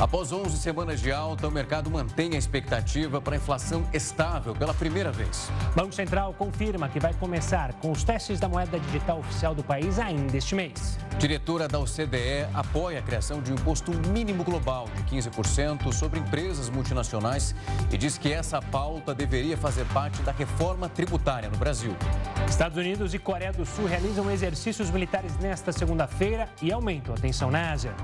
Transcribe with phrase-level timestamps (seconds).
[0.00, 5.10] Após 11 semanas de alta, o mercado mantém a expectativa para inflação estável pela primeira
[5.10, 5.50] vez.
[5.74, 9.98] Banco Central confirma que vai começar com os testes da moeda digital oficial do país
[9.98, 10.96] ainda este mês.
[11.18, 16.70] Diretora da OCDE apoia a criação de um imposto mínimo global de 15% sobre empresas
[16.70, 17.52] multinacionais
[17.90, 21.96] e diz que essa pauta deveria fazer parte da reforma tributária no Brasil.
[22.48, 27.18] Estados Unidos e Coreia do Sul realizam exercícios exercícios militares nesta segunda-feira e aumentam a
[27.18, 27.94] tensão na Ásia.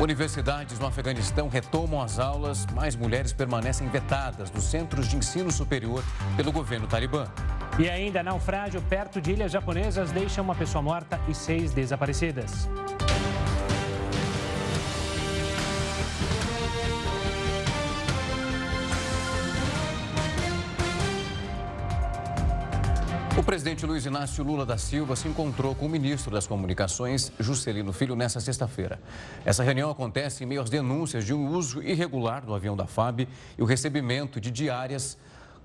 [0.00, 1.17] Universidades no Afeganistão
[1.48, 6.04] retomam as aulas, mas mulheres permanecem vetadas dos centros de ensino superior
[6.36, 7.26] pelo governo talibã.
[7.78, 12.68] E ainda, naufrágio perto de ilhas japonesas deixa uma pessoa morta e seis desaparecidas.
[23.38, 27.92] O presidente Luiz Inácio Lula da Silva se encontrou com o ministro das Comunicações, Juscelino
[27.92, 29.00] Filho, nesta sexta-feira.
[29.44, 33.28] Essa reunião acontece em meio às denúncias de um uso irregular do avião da FAB
[33.56, 35.16] e o recebimento de diárias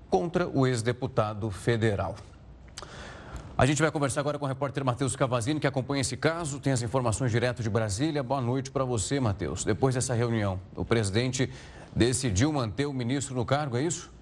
[0.08, 2.14] contra o ex-deputado federal.
[3.58, 6.72] A gente vai conversar agora com o repórter Matheus Cavazini, que acompanha esse caso, tem
[6.72, 8.22] as informações direto de Brasília.
[8.22, 9.64] Boa noite para você, Matheus.
[9.64, 11.50] Depois dessa reunião, o presidente
[11.94, 14.13] decidiu manter o ministro no cargo, é isso?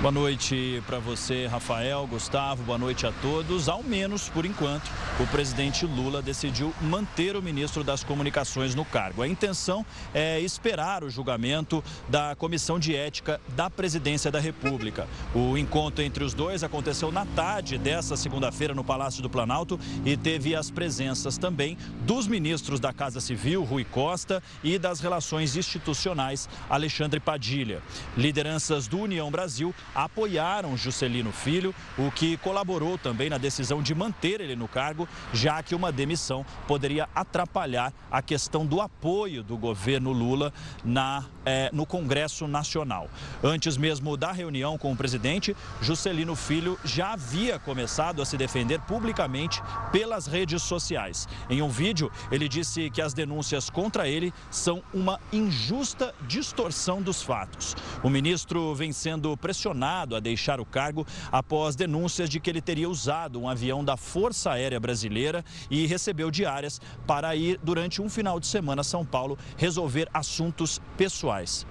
[0.00, 3.68] Boa noite para você, Rafael, Gustavo, boa noite a todos.
[3.68, 9.20] Ao menos por enquanto, o presidente Lula decidiu manter o ministro das Comunicações no cargo.
[9.20, 9.84] A intenção
[10.14, 15.06] é esperar o julgamento da Comissão de Ética da Presidência da República.
[15.34, 20.16] O encontro entre os dois aconteceu na tarde dessa segunda-feira no Palácio do Planalto e
[20.16, 26.48] teve as presenças também dos ministros da Casa Civil, Rui Costa, e das Relações Institucionais,
[26.70, 27.82] Alexandre Padilha.
[28.16, 34.40] Lideranças do União Brasil apoiaram Juscelino Filho, o que colaborou também na decisão de manter
[34.40, 40.12] ele no cargo, já que uma demissão poderia atrapalhar a questão do apoio do governo
[40.12, 40.52] Lula
[40.84, 43.08] na, eh, no Congresso Nacional.
[43.42, 48.80] Antes mesmo da reunião com o presidente, Juscelino Filho já havia começado a se defender
[48.82, 51.26] publicamente pelas redes sociais.
[51.48, 57.22] Em um vídeo, ele disse que as denúncias contra ele são uma injusta distorção dos
[57.22, 57.76] fatos.
[58.02, 62.88] O ministro vem sendo pressionado a deixar o cargo após denúncias de que ele teria
[62.88, 68.38] usado um avião da Força Aérea Brasileira e recebeu diárias para ir durante um final
[68.38, 71.66] de semana a São Paulo resolver assuntos pessoais.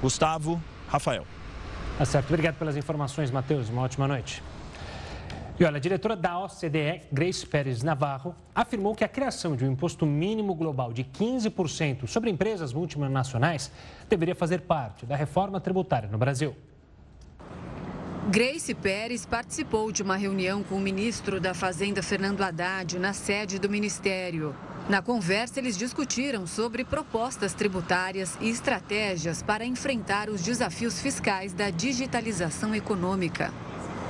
[0.00, 1.26] Gustavo, Rafael.
[1.98, 2.28] Tá certo.
[2.28, 3.68] Obrigado pelas informações, Matheus.
[3.68, 4.42] Uma ótima noite.
[5.58, 9.72] E olha, a diretora da OCDE, Grace Pérez Navarro, afirmou que a criação de um
[9.72, 13.72] imposto mínimo global de 15% sobre empresas multinacionais
[14.08, 16.54] deveria fazer parte da reforma tributária no Brasil.
[18.30, 23.58] Grace Pérez participou de uma reunião com o ministro da Fazenda, Fernando Haddad, na sede
[23.58, 24.54] do ministério.
[24.86, 31.70] Na conversa, eles discutiram sobre propostas tributárias e estratégias para enfrentar os desafios fiscais da
[31.70, 33.50] digitalização econômica.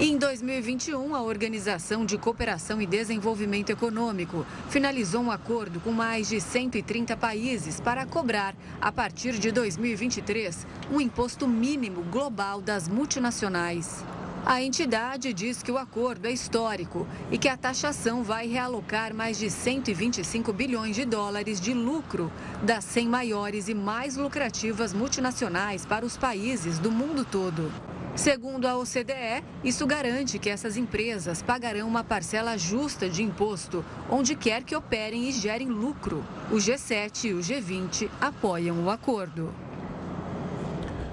[0.01, 6.41] Em 2021, a Organização de Cooperação e Desenvolvimento Econômico finalizou um acordo com mais de
[6.41, 14.05] 130 países para cobrar, a partir de 2023, um imposto mínimo global das multinacionais.
[14.49, 19.39] A entidade diz que o acordo é histórico e que a taxação vai realocar mais
[19.39, 22.33] de 125 bilhões de dólares de lucro
[22.63, 27.71] das 100 maiores e mais lucrativas multinacionais para os países do mundo todo.
[28.17, 34.35] Segundo a OCDE, isso garante que essas empresas pagarão uma parcela justa de imposto onde
[34.35, 36.25] quer que operem e gerem lucro.
[36.51, 39.68] O G7 e o G20 apoiam o acordo.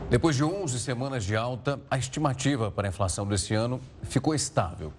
[0.08, 4.94] Depois de 11 semanas de alta, a estimativa para a inflação desse ano ficou estável.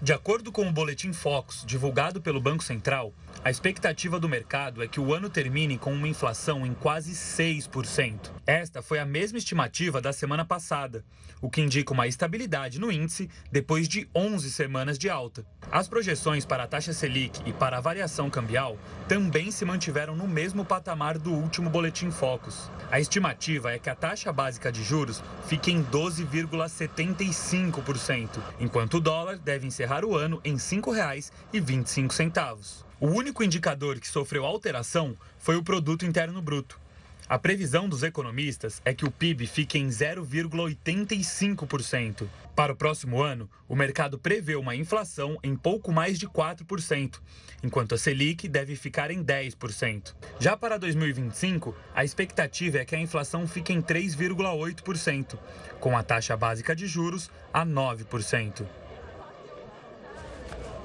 [0.00, 3.12] De acordo com o boletim Focus, divulgado pelo Banco Central,
[3.44, 8.32] a expectativa do mercado é que o ano termine com uma inflação em quase 6%.
[8.46, 11.04] Esta foi a mesma estimativa da semana passada,
[11.40, 15.44] o que indica uma estabilidade no índice depois de 11 semanas de alta.
[15.70, 18.76] As projeções para a taxa Selic e para a variação cambial
[19.08, 22.70] também se mantiveram no mesmo patamar do último boletim Focus.
[22.90, 29.38] A estimativa é que a taxa básica de juros fique em 12,75%, enquanto o dólar
[29.38, 32.85] deve encerrar o ano em R$ 5,25.
[32.98, 36.80] O único indicador que sofreu alteração foi o produto interno bruto.
[37.28, 42.26] A previsão dos economistas é que o PIB fique em 0,85%.
[42.54, 47.20] Para o próximo ano, o mercado prevê uma inflação em pouco mais de 4%,
[47.62, 50.14] enquanto a Selic deve ficar em 10%.
[50.38, 55.38] Já para 2025, a expectativa é que a inflação fique em 3,8%,
[55.80, 58.64] com a taxa básica de juros a 9%.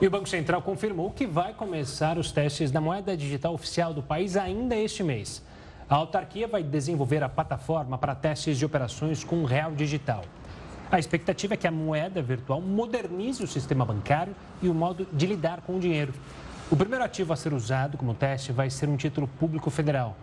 [0.01, 4.01] E o Banco Central confirmou que vai começar os testes da moeda digital oficial do
[4.01, 5.43] país ainda este mês.
[5.87, 10.23] A autarquia vai desenvolver a plataforma para testes de operações com real digital.
[10.91, 15.27] A expectativa é que a moeda virtual modernize o sistema bancário e o modo de
[15.27, 16.15] lidar com o dinheiro.
[16.71, 20.17] O primeiro ativo a ser usado como teste vai ser um título público federal.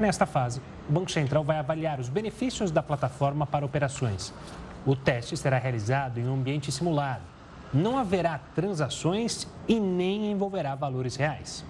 [0.00, 4.34] Nesta fase, o Banco Central vai avaliar os benefícios da plataforma para operações.
[4.84, 7.29] O teste será realizado em um ambiente simulado.
[7.72, 11.64] Não haverá transações e nem envolverá valores reais.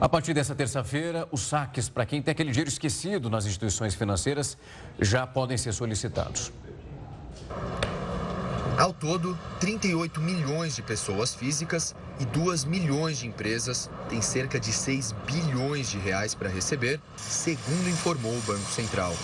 [0.00, 4.58] A partir dessa terça-feira, os saques para quem tem aquele dinheiro esquecido nas instituições financeiras
[5.00, 6.52] já podem ser solicitados.
[8.76, 14.72] Ao todo, 38 milhões de pessoas físicas e 2 milhões de empresas têm cerca de
[14.72, 19.14] 6 bilhões de reais para receber, segundo informou o Banco Central.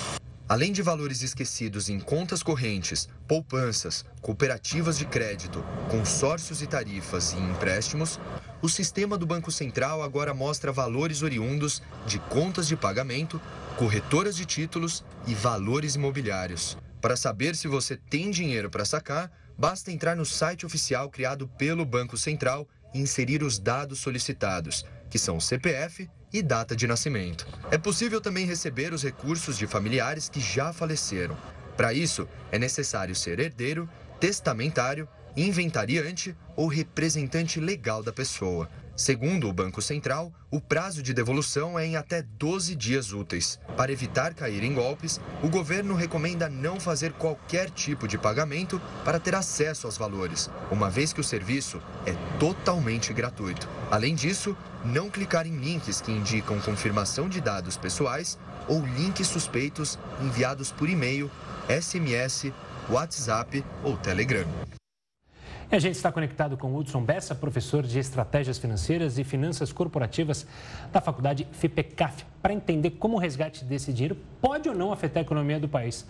[0.49, 7.37] Além de valores esquecidos em contas correntes, poupanças, cooperativas de crédito, consórcios e tarifas e
[7.37, 8.19] empréstimos,
[8.62, 13.39] o sistema do Banco Central agora mostra valores oriundos de contas de pagamento,
[13.77, 16.79] corretoras de títulos e valores imobiliários.
[16.99, 21.85] Para saber se você tem dinheiro para sacar, basta entrar no site oficial criado pelo
[21.85, 27.47] Banco Central e inserir os dados solicitados, que são o CPF e data de nascimento.
[27.71, 31.37] É possível também receber os recursos de familiares que já faleceram.
[31.77, 33.89] Para isso, é necessário ser herdeiro,
[34.19, 38.69] testamentário, inventariante ou representante legal da pessoa.
[38.99, 43.56] Segundo o Banco Central, o prazo de devolução é em até 12 dias úteis.
[43.77, 49.21] Para evitar cair em golpes, o governo recomenda não fazer qualquer tipo de pagamento para
[49.21, 53.69] ter acesso aos valores, uma vez que o serviço é totalmente gratuito.
[53.89, 58.37] Além disso, não clicar em links que indicam confirmação de dados pessoais
[58.67, 61.31] ou links suspeitos enviados por e-mail,
[61.69, 62.53] SMS,
[62.91, 64.49] WhatsApp ou Telegram.
[65.70, 70.47] E a gente está conectado com Hudson Bessa, professor de Estratégias Financeiras e Finanças Corporativas
[70.91, 75.26] da Faculdade FIPECAF, para entender como o resgate desse dinheiro pode ou não afetar a
[75.26, 76.06] economia do país.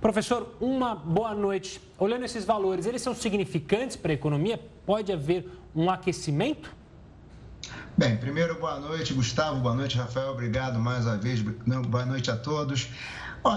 [0.00, 1.80] Professor, uma boa noite.
[1.98, 4.60] Olhando esses valores, eles são significantes para a economia?
[4.86, 6.72] Pode haver um aquecimento?
[7.98, 12.36] Bem, primeiro, boa noite, Gustavo, boa noite, Rafael, obrigado mais uma vez, boa noite a
[12.36, 12.88] todos.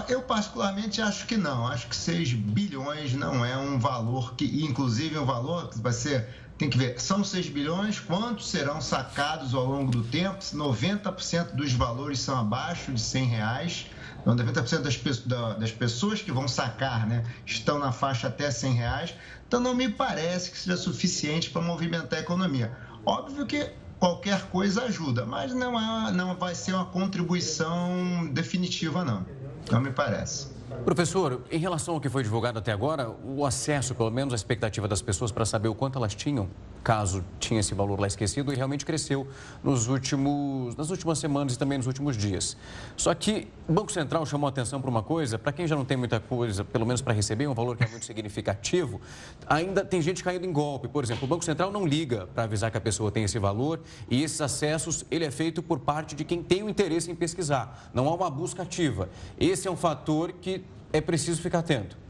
[0.08, 1.66] Eu particularmente acho que não.
[1.66, 6.28] Acho que 6 bilhões não é um valor que, inclusive, um valor que vai ser.
[6.56, 10.38] Tem que ver, são 6 bilhões, quantos serão sacados ao longo do tempo?
[10.38, 13.86] 90% dos valores são abaixo de 100 reais.
[14.24, 19.14] 90% das, das pessoas que vão sacar né, estão na faixa até 100 reais.
[19.46, 22.74] Então, não me parece que seja suficiente para movimentar a economia.
[23.04, 29.26] Óbvio que qualquer coisa ajuda, mas não, é, não vai ser uma contribuição definitiva, não.
[29.70, 30.48] Não me parece.
[30.84, 34.88] Professor, em relação ao que foi divulgado até agora, o acesso, pelo menos a expectativa
[34.88, 36.48] das pessoas para saber o quanto elas tinham,
[36.84, 39.26] caso tinha esse valor lá esquecido, e realmente cresceu
[39.62, 42.56] nos últimos, nas últimas semanas e também nos últimos dias.
[42.96, 45.96] Só que o Banco Central chamou atenção para uma coisa, para quem já não tem
[45.96, 49.00] muita coisa, pelo menos para receber um valor que é muito significativo,
[49.46, 50.86] ainda tem gente caindo em golpe.
[50.86, 53.80] Por exemplo, o Banco Central não liga para avisar que a pessoa tem esse valor
[54.10, 57.90] e esses acessos, ele é feito por parte de quem tem o interesse em pesquisar.
[57.94, 59.08] Não há uma busca ativa.
[59.38, 62.03] Esse é um fator que é preciso ficar atento.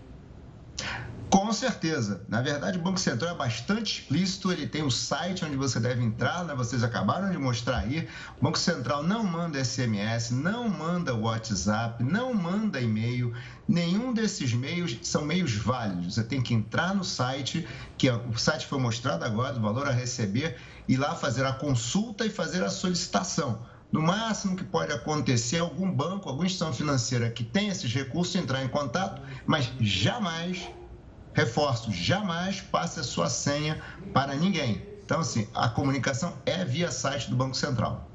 [1.34, 2.24] Com certeza.
[2.28, 5.80] Na verdade, o Banco Central é bastante explícito, ele tem o um site onde você
[5.80, 6.54] deve entrar, né?
[6.54, 8.06] vocês acabaram de mostrar aí.
[8.38, 13.34] O Banco Central não manda SMS, não manda WhatsApp, não manda e-mail.
[13.66, 16.14] Nenhum desses meios são meios válidos.
[16.14, 17.66] Você tem que entrar no site,
[17.98, 21.52] que é, o site foi mostrado agora, do valor a receber, e lá fazer a
[21.52, 23.66] consulta e fazer a solicitação.
[23.90, 28.62] No máximo que pode acontecer, algum banco, alguma instituição financeira que tem esses recursos entrar
[28.62, 30.70] em contato, mas jamais
[31.34, 34.80] Reforço, jamais passe a sua senha para ninguém.
[35.04, 38.08] Então, assim, a comunicação é via site do Banco Central.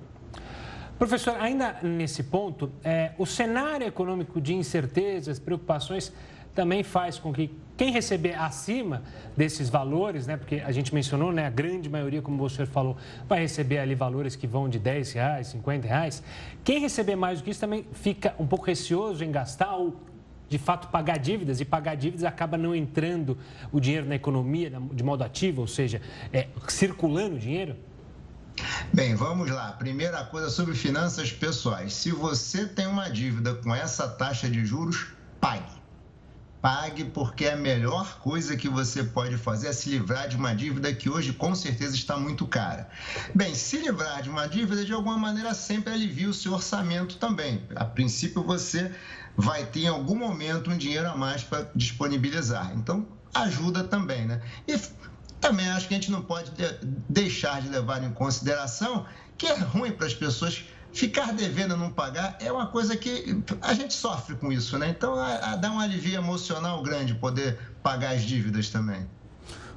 [0.98, 6.12] Professor, ainda nesse ponto, é, o cenário econômico de incertezas, preocupações,
[6.54, 9.02] também faz com que quem receber acima
[9.38, 12.98] desses valores, né, porque a gente mencionou, né, a grande maioria, como você falou,
[13.30, 16.22] vai receber ali valores que vão de 10 reais, 50 reais.
[16.62, 19.96] Quem receber mais do que isso também fica um pouco receoso em gastar ou
[20.50, 23.38] de fato pagar dívidas e pagar dívidas acaba não entrando
[23.72, 26.02] o dinheiro na economia de modo ativo, ou seja,
[26.34, 27.76] é, circulando o dinheiro?
[28.94, 29.72] Bem, vamos lá.
[29.74, 31.94] Primeira coisa sobre finanças pessoais.
[31.94, 35.08] Se você tem uma dívida com essa taxa de juros,
[35.40, 35.80] pague.
[36.62, 40.54] Pague porque é a melhor coisa que você pode fazer é se livrar de uma
[40.54, 42.90] dívida que hoje com certeza está muito cara.
[43.34, 47.64] Bem, se livrar de uma dívida de alguma maneira sempre alivia o seu orçamento também.
[47.78, 48.92] A princípio você
[49.40, 52.74] vai ter em algum momento um dinheiro a mais para disponibilizar.
[52.76, 54.42] Então ajuda também, né?
[54.68, 54.78] E
[55.40, 56.52] também acho que a gente não pode
[57.08, 59.06] deixar de levar em consideração
[59.38, 63.74] que é ruim para as pessoas ficar devendo não pagar é uma coisa que a
[63.74, 64.90] gente sofre com isso, né?
[64.90, 69.08] Então a, a dá um alívio emocional grande poder pagar as dívidas também.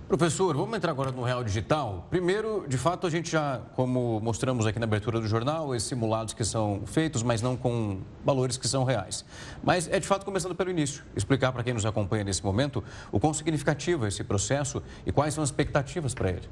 [0.09, 2.07] Professor, vamos entrar agora no Real Digital.
[2.11, 6.35] Primeiro, de fato, a gente já, como mostramos aqui na abertura do jornal, esses simulados
[6.35, 9.25] que são feitos, mas não com valores que são reais.
[9.63, 13.19] Mas é de fato começando pelo início, explicar para quem nos acompanha nesse momento o
[13.19, 16.49] quão significativo é esse processo e quais são as expectativas para ele.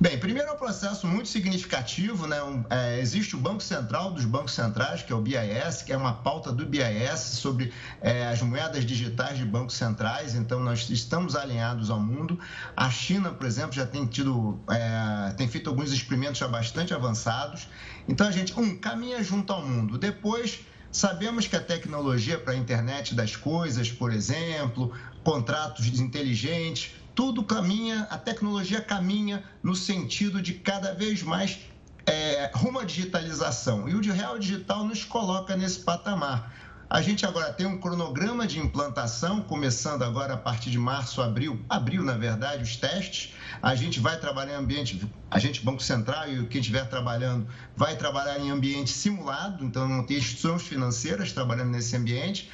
[0.00, 2.42] Bem, primeiro é um processo muito significativo, né?
[2.42, 5.96] Um, é, existe o Banco Central dos Bancos Centrais, que é o BIS, que é
[5.96, 7.70] uma pauta do BIS sobre
[8.00, 12.40] é, as moedas digitais de bancos centrais, então nós estamos alinhados ao mundo.
[12.74, 17.68] A China, por exemplo, já tem tido, é, tem feito alguns experimentos já bastante avançados.
[18.08, 19.98] Então a gente, um, caminha junto ao mundo.
[19.98, 20.60] Depois,
[20.92, 24.92] Sabemos que a tecnologia para a internet das coisas, por exemplo,
[25.22, 31.58] contratos inteligentes, tudo caminha, a tecnologia caminha no sentido de cada vez mais
[32.06, 33.88] é, rumo à digitalização.
[33.88, 36.52] E o de Real Digital nos coloca nesse patamar.
[36.90, 41.64] A gente agora tem um cronograma de implantação, começando agora a partir de março, abril,
[41.68, 43.32] abril, na verdade, os testes.
[43.62, 47.96] A gente vai trabalhar em ambiente, a gente, Banco Central e quem estiver trabalhando, vai
[47.96, 52.50] trabalhar em ambiente simulado, então não tem instituições financeiras trabalhando nesse ambiente.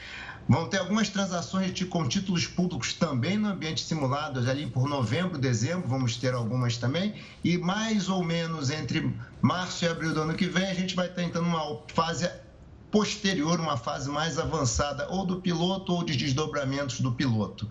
[0.49, 5.89] Vão ter algumas transações com títulos públicos também no ambiente simulado, ali por novembro, dezembro,
[5.89, 7.15] vamos ter algumas também.
[7.43, 9.13] E mais ou menos entre
[9.43, 12.31] março e abril do ano que vem, a gente vai estar entrando numa fase
[12.93, 17.69] posterior, uma fase mais avançada, ou do piloto ou de desdobramentos do piloto.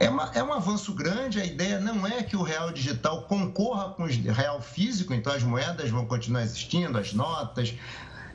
[0.00, 3.90] É, uma, é um avanço grande, a ideia não é que o real digital concorra
[3.90, 7.74] com o real físico, então as moedas vão continuar existindo, as notas,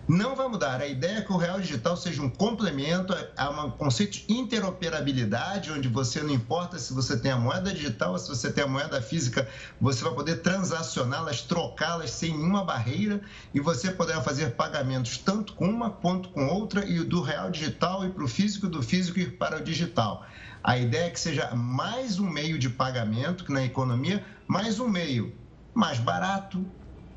[0.07, 0.81] não vai mudar.
[0.81, 5.71] A ideia é que o real digital seja um complemento a um conceito de interoperabilidade,
[5.71, 8.67] onde você não importa se você tem a moeda digital ou se você tem a
[8.67, 9.47] moeda física,
[9.79, 13.21] você vai poder transacioná-las, trocá-las sem nenhuma barreira
[13.53, 18.05] e você poderá fazer pagamentos tanto com uma quanto com outra e do real digital
[18.05, 20.25] e para o físico, do físico ir para o digital.
[20.63, 24.87] A ideia é que seja mais um meio de pagamento que na economia, mais um
[24.87, 25.33] meio
[25.73, 26.65] mais barato,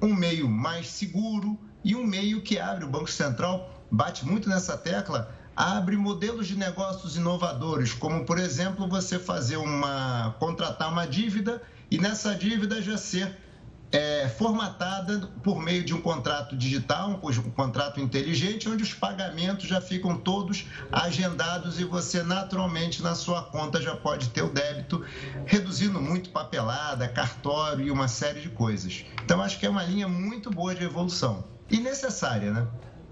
[0.00, 4.76] um meio mais seguro, e um meio que abre, o Banco Central bate muito nessa
[4.76, 11.62] tecla, abre modelos de negócios inovadores, como por exemplo você fazer uma contratar uma dívida
[11.88, 13.38] e nessa dívida já ser
[13.92, 19.68] é, formatada por meio de um contrato digital, um, um contrato inteligente, onde os pagamentos
[19.68, 25.04] já ficam todos agendados e você naturalmente na sua conta já pode ter o débito,
[25.44, 29.04] reduzindo muito papelada, cartório e uma série de coisas.
[29.24, 32.66] Então acho que é uma linha muito boa de evolução e necessária, né?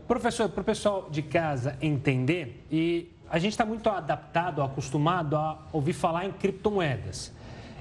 [0.06, 5.58] Professor, para o pessoal de casa entender, e a gente está muito adaptado, acostumado a
[5.72, 7.32] ouvir falar em criptomoedas.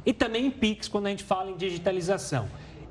[0.06, 2.50] E também em PIX, quando a gente fala em digitalização.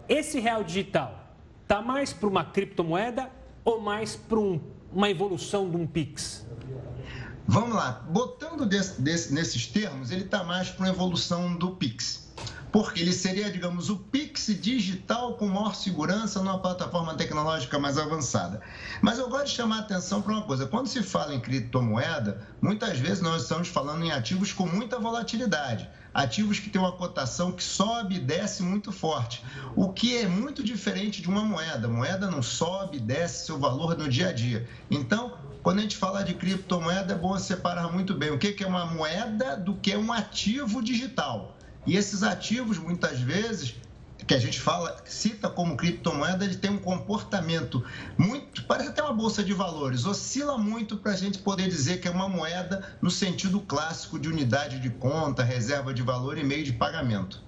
[0.09, 3.31] Esse real digital está mais para uma criptomoeda
[3.65, 4.61] ou mais para um,
[4.93, 6.47] uma evolução de um PIX?
[7.47, 12.32] Vamos lá, botando desse, desse, nesses termos, ele está mais para uma evolução do PIX
[12.73, 18.62] porque ele seria, digamos, o Pix digital com maior segurança numa plataforma tecnológica mais avançada.
[19.02, 22.49] Mas eu gosto de chamar a atenção para uma coisa: quando se fala em criptomoeda,
[22.62, 25.88] muitas vezes nós estamos falando em ativos com muita volatilidade.
[26.14, 29.43] Ativos que têm uma cotação que sobe e desce muito forte,
[29.75, 31.88] o que é muito diferente de uma moeda.
[31.88, 34.69] Moeda não sobe e desce seu valor no dia a dia.
[34.91, 38.67] Então, quando a gente fala de criptomoeda, é bom separar muito bem o que é
[38.67, 41.57] uma moeda do que é um ativo digital.
[41.87, 43.75] E esses ativos, muitas vezes,
[44.27, 47.85] que a gente fala, cita como criptomoeda, ele tem um comportamento
[48.17, 52.07] muito, parece até uma bolsa de valores, oscila muito para a gente poder dizer que
[52.07, 56.65] é uma moeda no sentido clássico de unidade de conta, reserva de valor e meio
[56.65, 57.43] de pagamento.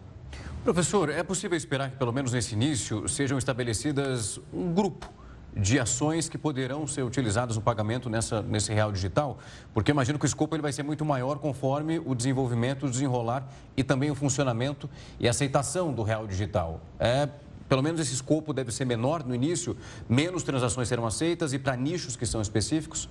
[0.64, 5.12] Professor, é possível esperar que, pelo menos nesse início, sejam estabelecidas um grupo
[5.56, 9.38] de ações que poderão ser utilizadas no pagamento nessa, nesse real digital?
[9.72, 13.46] Porque imagino que o escopo ele vai ser muito maior conforme o desenvolvimento, o desenrolar
[13.76, 16.80] e também o funcionamento e aceitação do real digital.
[16.98, 17.28] É,
[17.68, 19.76] pelo menos esse escopo deve ser menor no início,
[20.08, 23.08] menos transações serão aceitas e para nichos que são específicos?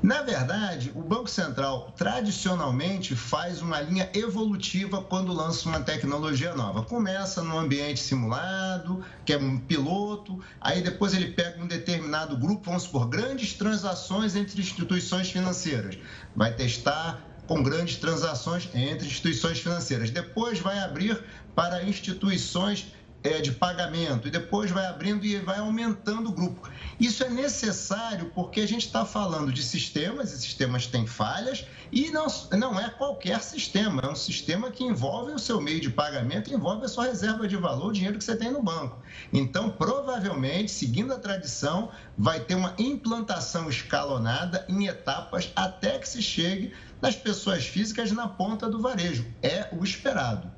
[0.00, 6.84] Na verdade, o Banco Central tradicionalmente faz uma linha evolutiva quando lança uma tecnologia nova.
[6.84, 12.66] Começa no ambiente simulado, que é um piloto, aí depois ele pega um determinado grupo,
[12.66, 15.98] vamos supor, grandes transações entre instituições financeiras.
[16.34, 20.10] Vai testar com grandes transações entre instituições financeiras.
[20.10, 21.20] Depois vai abrir
[21.56, 26.70] para instituições é, de pagamento e depois vai abrindo e vai aumentando o grupo.
[27.00, 32.10] Isso é necessário porque a gente está falando de sistemas, e sistemas têm falhas, e
[32.10, 36.52] não, não é qualquer sistema, é um sistema que envolve o seu meio de pagamento,
[36.52, 38.98] envolve a sua reserva de valor, o dinheiro que você tem no banco.
[39.32, 46.22] Então, provavelmente, seguindo a tradição, vai ter uma implantação escalonada em etapas até que se
[46.22, 49.26] chegue nas pessoas físicas na ponta do varejo.
[49.42, 50.57] É o esperado.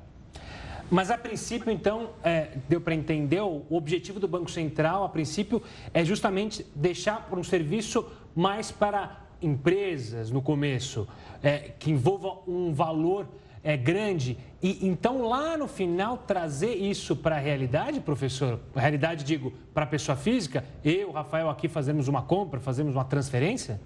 [0.91, 5.63] Mas a princípio, então, é, deu para entender, o objetivo do Banco Central, a princípio,
[5.93, 8.05] é justamente deixar por um serviço
[8.35, 11.07] mais para empresas no começo,
[11.41, 13.25] é, que envolva um valor
[13.63, 14.37] é, grande.
[14.61, 18.59] E então, lá no final, trazer isso para a realidade, professor?
[18.75, 23.79] Realidade, digo, para a pessoa física, eu, Rafael, aqui fazemos uma compra, fazemos uma transferência?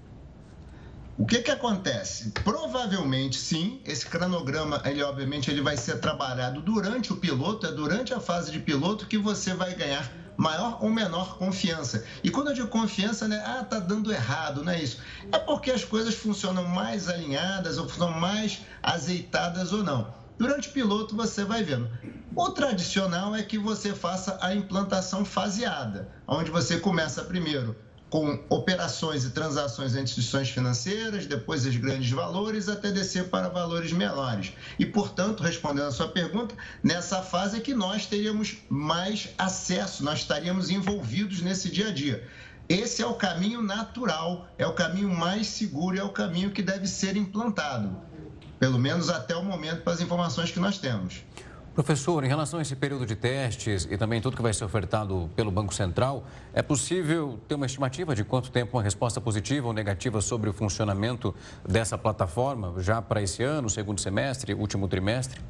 [1.18, 2.32] O que, que acontece?
[2.44, 8.14] Provavelmente, sim, esse cronograma, ele obviamente ele vai ser trabalhado durante o piloto, é durante
[8.14, 12.04] a fase de piloto que você vai ganhar maior ou menor confiança.
[12.22, 13.42] E quando eu digo confiança, né?
[13.46, 14.98] Ah, tá dando errado, não é isso.
[15.32, 20.14] É porque as coisas funcionam mais alinhadas ou funcionam mais azeitadas ou não.
[20.38, 21.90] Durante o piloto você vai vendo.
[22.36, 27.85] O tradicional é que você faça a implantação faseada, onde você começa primeiro
[28.16, 33.92] com operações e transações entre instituições financeiras, depois os grandes valores, até descer para valores
[33.92, 34.54] menores.
[34.80, 40.20] E, portanto, respondendo a sua pergunta, nessa fase é que nós teríamos mais acesso, nós
[40.20, 42.26] estaríamos envolvidos nesse dia a dia.
[42.70, 46.88] Esse é o caminho natural, é o caminho mais seguro, é o caminho que deve
[46.88, 47.98] ser implantado,
[48.58, 51.16] pelo menos até o momento, para as informações que nós temos.
[51.76, 55.30] Professor, em relação a esse período de testes e também tudo que vai ser ofertado
[55.36, 59.74] pelo Banco Central, é possível ter uma estimativa de quanto tempo uma resposta positiva ou
[59.74, 61.36] negativa sobre o funcionamento
[61.68, 65.42] dessa plataforma já para esse ano, segundo semestre, último trimestre?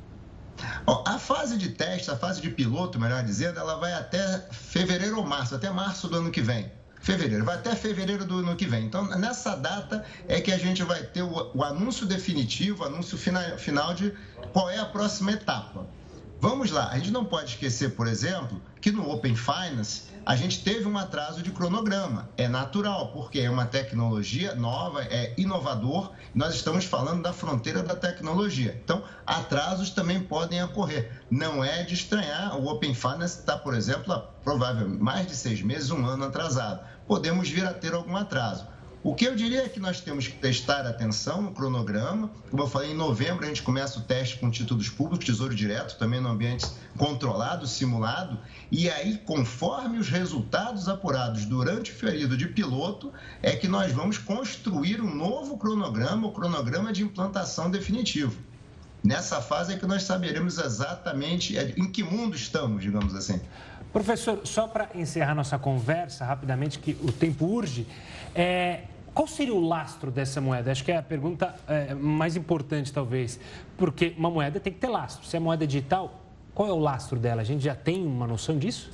[1.06, 5.24] a fase de teste, a fase de piloto, melhor dizendo, ela vai até fevereiro ou
[5.24, 8.86] março, até março do ano que vem fevereiro, vai até fevereiro do ano que vem.
[8.86, 13.16] Então, nessa data é que a gente vai ter o, o anúncio definitivo, o anúncio
[13.16, 14.12] final, final de
[14.52, 15.86] qual é a próxima etapa.
[16.48, 20.64] Vamos lá, a gente não pode esquecer, por exemplo, que no Open Finance a gente
[20.64, 22.30] teve um atraso de cronograma.
[22.38, 27.96] É natural, porque é uma tecnologia nova, é inovador, nós estamos falando da fronteira da
[27.96, 28.80] tecnologia.
[28.84, 31.20] Então, atrasos também podem ocorrer.
[31.32, 35.90] Não é de estranhar, o Open Finance está, por exemplo, provavelmente mais de seis meses,
[35.90, 36.80] um ano atrasado.
[37.08, 38.68] Podemos vir a ter algum atraso.
[39.06, 42.32] O que eu diria é que nós temos que prestar atenção no cronograma.
[42.50, 45.96] Como eu falei, em novembro a gente começa o teste com títulos públicos, Tesouro Direto,
[46.00, 46.66] também no ambiente
[46.98, 48.40] controlado, simulado.
[48.72, 53.14] E aí, conforme os resultados apurados durante o período de piloto,
[53.44, 58.36] é que nós vamos construir um novo cronograma, o cronograma de implantação definitivo.
[59.04, 63.40] Nessa fase é que nós saberemos exatamente em que mundo estamos, digamos assim.
[63.94, 67.88] Professor, só para encerrar nossa conversa rapidamente, que o tempo urge,
[68.34, 68.82] é,
[69.16, 70.70] qual seria o lastro dessa moeda?
[70.70, 73.40] Acho que é a pergunta é, mais importante, talvez.
[73.78, 75.26] Porque uma moeda tem que ter lastro.
[75.26, 76.22] Se é moeda digital,
[76.54, 77.42] qual é o lastro dela?
[77.42, 78.92] A gente já tem uma noção disso?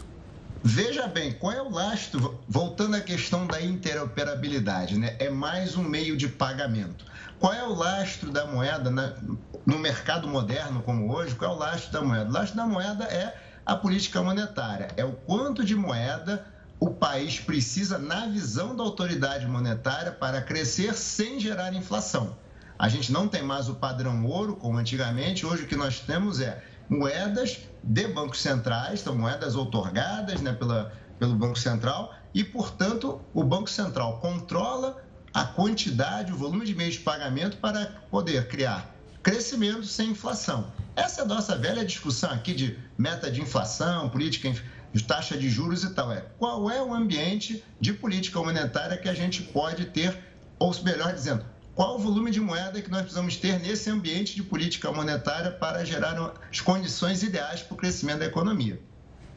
[0.63, 2.39] Veja bem, qual é o lastro?
[2.47, 5.15] Voltando à questão da interoperabilidade, né?
[5.17, 7.03] É mais um meio de pagamento.
[7.39, 8.91] Qual é o lastro da moeda
[9.65, 11.33] no mercado moderno como hoje?
[11.33, 12.29] Qual é o lastro da moeda?
[12.29, 16.45] O lastro da moeda é a política monetária, é o quanto de moeda
[16.81, 22.35] o país precisa na visão da autoridade monetária para crescer sem gerar inflação.
[22.77, 26.41] A gente não tem mais o padrão ouro como antigamente, hoje o que nós temos
[26.41, 33.21] é moedas de bancos centrais, então moedas outorgadas né, pela, pelo Banco Central, e, portanto,
[33.31, 38.89] o Banco Central controla a quantidade, o volume de meios de pagamento para poder criar
[39.21, 40.73] crescimento sem inflação.
[40.95, 44.51] Essa é a nossa velha discussão aqui de meta de inflação, política
[44.93, 46.11] de taxa de juros e tal.
[46.11, 50.17] É qual é o ambiente de política monetária que a gente pode ter,
[50.59, 54.43] ou melhor dizendo, qual o volume de moeda que nós precisamos ter nesse ambiente de
[54.43, 58.79] política monetária para gerar as condições ideais para o crescimento da economia.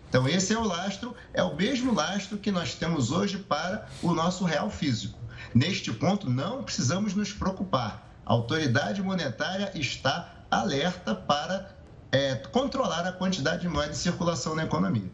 [0.09, 4.13] Então, esse é o lastro, é o mesmo lastro que nós temos hoje para o
[4.13, 5.19] nosso real físico.
[5.55, 8.13] Neste ponto, não precisamos nos preocupar.
[8.27, 11.75] A autoridade monetária está alerta para
[12.13, 15.11] é, controlar a quantidade de moeda em circulação na economia.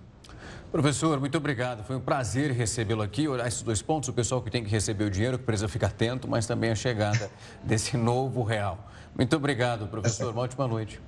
[0.71, 1.83] Professor, muito obrigado.
[1.83, 3.27] Foi um prazer recebê-lo aqui.
[3.27, 5.89] Olhar esses dois pontos, o pessoal que tem que receber o dinheiro, que precisa ficar
[5.89, 7.29] atento, mas também a chegada
[7.65, 8.89] desse novo real.
[9.17, 10.33] Muito obrigado, professor.
[10.33, 11.01] Uma ótima noite.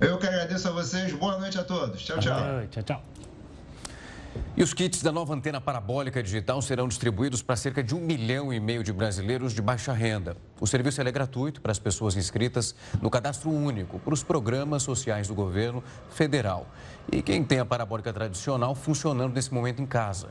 [0.00, 1.12] Eu que agradeço a vocês.
[1.12, 2.02] Boa noite a todos.
[2.02, 2.40] Tchau, tchau.
[2.40, 2.70] Boa noite.
[2.70, 3.04] Tchau, tchau.
[4.56, 8.52] E os kits da nova antena parabólica digital serão distribuídos para cerca de um milhão
[8.52, 10.36] e meio de brasileiros de baixa renda.
[10.60, 15.28] O serviço é gratuito para as pessoas inscritas no cadastro único para os programas sociais
[15.28, 16.66] do governo federal.
[17.10, 20.28] E quem tem a parabólica tradicional funcionando nesse momento em casa.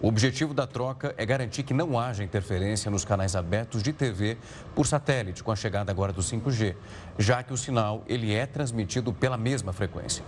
[0.00, 4.36] O objetivo da troca é garantir que não haja interferência nos canais abertos de TV
[4.74, 6.76] por satélite com a chegada agora do 5G,
[7.18, 10.22] já que o sinal ele é transmitido pela mesma frequência.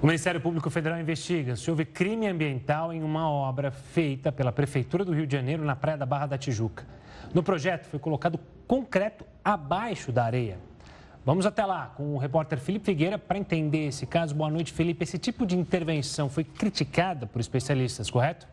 [0.00, 5.04] O Ministério Público Federal investiga se houve crime ambiental em uma obra feita pela Prefeitura
[5.04, 6.86] do Rio de Janeiro na Praia da Barra da Tijuca.
[7.34, 10.58] No projeto foi colocado concreto abaixo da areia.
[11.26, 14.32] Vamos até lá com o repórter Felipe Figueira para entender esse caso.
[14.32, 15.02] Boa noite, Felipe.
[15.02, 18.46] Esse tipo de intervenção foi criticada por especialistas, correto?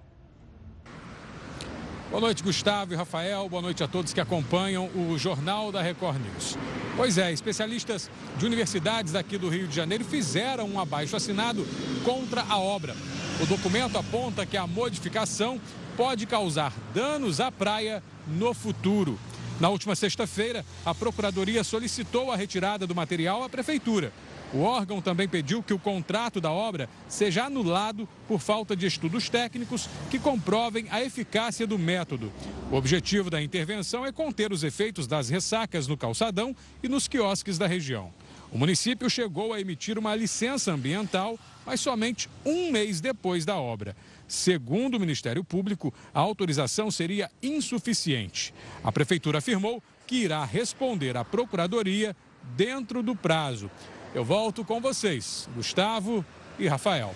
[2.10, 3.48] Boa noite, Gustavo e Rafael.
[3.48, 6.58] Boa noite a todos que acompanham o Jornal da Record News.
[6.98, 8.10] Pois é, especialistas
[8.40, 11.64] de universidades aqui do Rio de Janeiro fizeram um abaixo assinado
[12.04, 12.96] contra a obra.
[13.40, 15.62] O documento aponta que a modificação
[15.96, 19.20] pode causar danos à praia no futuro.
[19.60, 24.12] Na última sexta-feira, a Procuradoria solicitou a retirada do material à Prefeitura.
[24.54, 29.28] O órgão também pediu que o contrato da obra seja anulado por falta de estudos
[29.28, 32.32] técnicos que comprovem a eficácia do método.
[32.72, 37.58] O objetivo da intervenção é conter os efeitos das ressacas no calçadão e nos quiosques
[37.58, 38.14] da região.
[38.52, 43.96] O município chegou a emitir uma licença ambiental, mas somente um mês depois da obra.
[44.28, 48.54] Segundo o Ministério Público, a autorização seria insuficiente.
[48.84, 52.16] A prefeitura afirmou que irá responder à procuradoria
[52.56, 53.70] dentro do prazo.
[54.14, 56.24] Eu volto com vocês, Gustavo
[56.60, 57.16] e Rafael.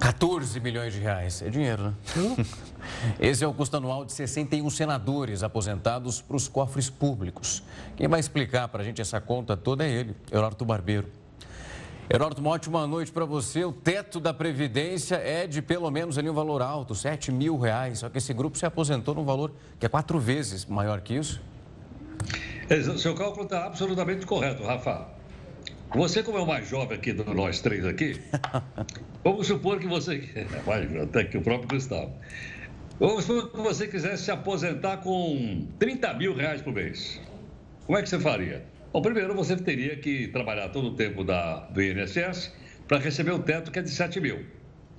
[0.00, 1.40] 14 milhões de reais.
[1.42, 1.94] É dinheiro, né?
[3.18, 7.62] Esse é o custo anual de 61 senadores aposentados para os cofres públicos.
[7.96, 11.08] Quem vai explicar para a gente essa conta toda é ele, Heródoto Barbeiro.
[12.08, 13.64] Heródoto, uma ótima noite para você.
[13.64, 18.00] O teto da Previdência é de pelo menos ali um valor alto, 7 mil reais.
[18.00, 21.40] Só que esse grupo se aposentou num valor que é quatro vezes maior que isso.
[22.94, 25.08] O seu cálculo está absolutamente correto, Rafa.
[25.94, 28.20] Você, como é o mais jovem aqui de nós três aqui,
[29.24, 30.28] vamos supor que você.
[31.02, 32.12] Até que o próprio Gustavo.
[33.00, 37.20] Vamos supor que você quisesse se aposentar com 30 mil reais por mês.
[37.86, 38.73] Como é que você faria?
[38.94, 42.52] Bom, primeiro você teria que trabalhar todo o tempo da, do INSS
[42.86, 44.46] para receber o teto que é de 7 mil.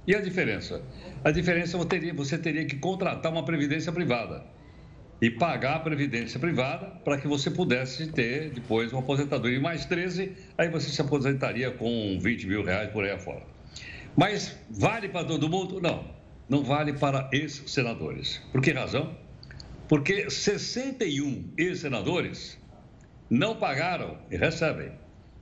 [0.06, 0.84] E a diferença?
[1.24, 4.44] A diferença você teria, você teria que contratar uma previdência privada
[5.22, 10.34] e pagar a previdência privada para que você pudesse ter depois uma aposentadoria mais 13,
[10.58, 13.44] aí você se aposentaria com 20 mil reais por aí afora.
[14.14, 15.80] Mas vale para todo mundo?
[15.80, 16.04] Não,
[16.50, 18.42] não vale para ex-senadores.
[18.52, 19.16] Por que razão?
[19.88, 22.60] Porque 61 ex-senadores
[23.30, 24.92] não pagaram e recebem.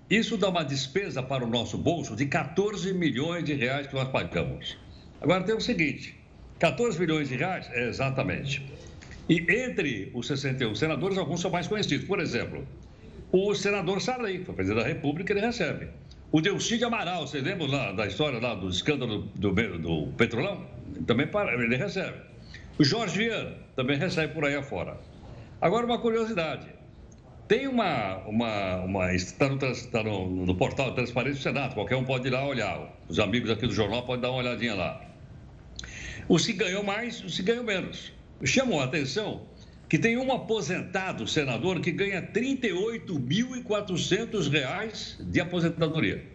[0.09, 4.09] Isso dá uma despesa para o nosso bolso de 14 milhões de reais que nós
[4.09, 4.77] pagamos.
[5.21, 6.15] Agora tem o seguinte:
[6.59, 8.65] 14 milhões de reais, é exatamente.
[9.29, 12.05] E entre os 61 senadores, alguns são mais conhecidos.
[12.05, 12.67] Por exemplo,
[13.31, 15.87] o senador Sarney, que foi presidente da República, ele recebe.
[16.31, 20.65] O Delcide Amaral, vocês lembram lá da história lá do escândalo do, do Petrolão?
[21.05, 21.27] Também
[21.63, 22.17] ele recebe.
[22.77, 24.97] O Jorge Viana também recebe por aí afora.
[25.61, 26.67] Agora, uma curiosidade.
[27.53, 28.17] Tem uma.
[28.25, 32.31] uma, uma está, no, está no, no portal Transparência do Senado, qualquer um pode ir
[32.31, 32.91] lá olhar.
[33.07, 34.99] Os amigos aqui do jornal podem dar uma olhadinha lá.
[36.27, 38.11] O se ganhou mais, o se ganhou menos
[38.43, 39.43] chamam a atenção
[39.87, 46.25] que tem um aposentado senador que ganha R$ 38.400 de aposentadoria.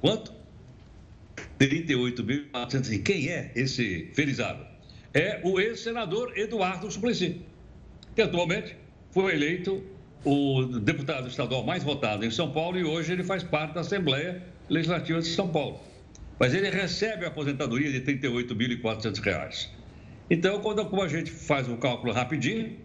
[0.00, 0.32] Quanto?
[1.60, 2.94] R$ 38.400.
[2.94, 4.66] E quem é esse felizardo?
[5.14, 7.42] É o ex-senador Eduardo Suplicy,
[8.16, 8.74] que atualmente
[9.12, 13.74] foi eleito o deputado estadual mais votado em São Paulo e hoje ele faz parte
[13.74, 15.80] da Assembleia Legislativa de São Paulo.
[16.38, 19.68] Mas ele recebe a aposentadoria de R$ 38.400.
[20.30, 22.76] Então, quando a gente faz um cálculo rapidinho,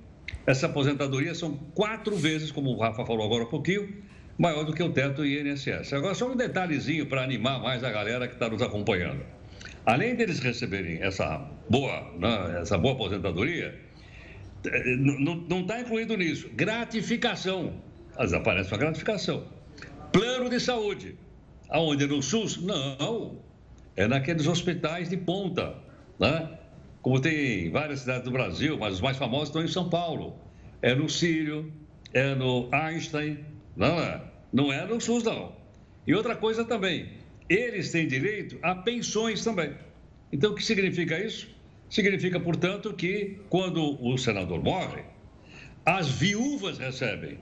[0.46, 3.94] essa aposentadoria são quatro vezes, como o Rafa falou agora há pouquinho,
[4.38, 5.94] maior do que o teto do INSS.
[5.94, 9.22] Agora, só um detalhezinho para animar mais a galera que está nos acompanhando.
[9.86, 11.38] Além deles receberem essa
[11.70, 13.80] boa, né, essa boa aposentadoria,
[14.98, 17.82] não está incluído nisso gratificação.
[18.18, 19.48] Mas aparece uma gratificação.
[20.12, 21.18] Plano de saúde.
[21.70, 22.08] Aonde?
[22.08, 22.58] No SUS?
[22.58, 23.40] Não.
[23.96, 25.76] É naqueles hospitais de ponta.
[26.20, 26.58] Né?
[27.06, 30.40] como tem em várias cidades do Brasil, mas os mais famosos estão em São Paulo.
[30.82, 31.72] É no Sírio,
[32.12, 34.24] é no Einstein, não é?
[34.52, 35.56] Não é no SUS, não.
[36.08, 37.12] E outra coisa também,
[37.48, 39.76] eles têm direito a pensões também.
[40.34, 41.55] Então, o que significa isso?
[41.96, 45.04] Significa, portanto, que quando o senador morre,
[45.86, 47.40] as viúvas recebem.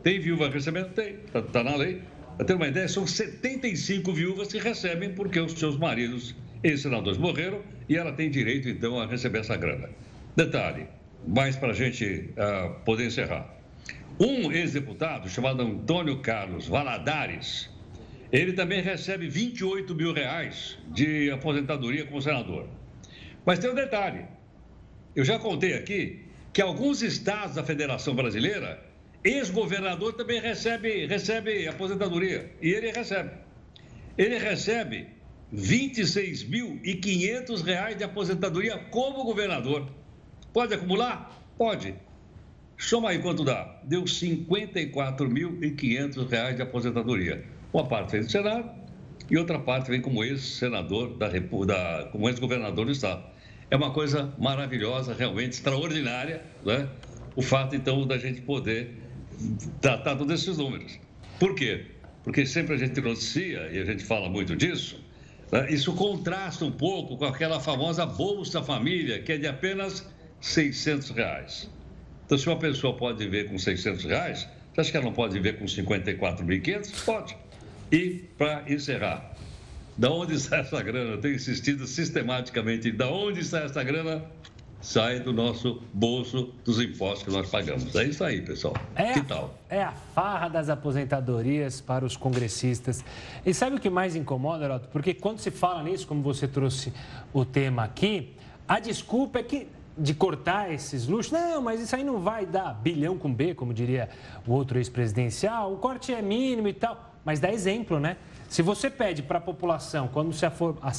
[0.00, 0.90] Tem viúva recebendo?
[0.90, 2.02] Tem, está tá na lei.
[2.36, 7.62] Para ter uma ideia, são 75 viúvas que recebem porque os seus maridos ex-senadores morreram
[7.88, 9.90] e ela tem direito, então, a receber essa grana.
[10.36, 10.86] Detalhe,
[11.26, 13.56] mais para a gente uh, poder encerrar.
[14.20, 17.68] Um ex-deputado chamado Antônio Carlos Valadares,
[18.30, 22.68] ele também recebe 28 mil reais de aposentadoria como senador.
[23.46, 24.26] Mas tem um detalhe.
[25.14, 28.84] Eu já contei aqui que alguns estados da Federação Brasileira,
[29.22, 32.50] ex-governador também recebe, recebe aposentadoria.
[32.60, 33.30] E ele recebe.
[34.18, 35.06] Ele recebe
[35.54, 39.88] 26.500 reais de aposentadoria como governador.
[40.52, 41.40] Pode acumular?
[41.56, 41.94] Pode.
[42.76, 43.80] Soma aí quanto dá.
[43.84, 47.44] Deu 54.500 reais de aposentadoria.
[47.72, 48.85] Uma parte vem do Senado
[49.30, 53.24] e outra parte vem como ex-senador da, da como ex-governador do Estado.
[53.70, 56.88] É uma coisa maravilhosa, realmente extraordinária, né?
[57.34, 58.94] O fato, então, da gente poder
[59.80, 60.98] tratar todos esses números.
[61.38, 61.86] Por quê?
[62.22, 65.04] Porque sempre a gente noticia, e a gente fala muito disso,
[65.52, 65.70] né?
[65.70, 70.08] isso contrasta um pouco com aquela famosa Bolsa Família, que é de apenas
[70.40, 71.70] 600 reais.
[72.24, 75.34] Então, se uma pessoa pode viver com 600 reais, você acha que ela não pode
[75.34, 77.04] viver com 54.500?
[77.04, 77.36] Pode.
[77.90, 79.32] E, para encerrar,
[79.96, 81.12] da onde sai essa grana?
[81.12, 84.24] Eu tenho insistido sistematicamente, da onde sai essa grana?
[84.80, 87.94] Sai do nosso bolso dos impostos que nós pagamos.
[87.96, 88.74] É isso aí, pessoal.
[88.94, 89.58] É que a, tal?
[89.68, 93.04] É a farra das aposentadorias para os congressistas.
[93.44, 94.88] E sabe o que mais incomoda, Heroto?
[94.88, 96.92] Porque quando se fala nisso, como você trouxe
[97.32, 98.34] o tema aqui,
[98.68, 99.66] a desculpa é que
[99.98, 101.32] de cortar esses luxos.
[101.32, 104.08] Não, mas isso aí não vai dar bilhão com B, como diria
[104.46, 105.72] o outro ex-presidencial.
[105.72, 107.05] O corte é mínimo e tal.
[107.26, 108.16] Mas dá exemplo, né?
[108.48, 110.46] Se você pede para a população, quando se,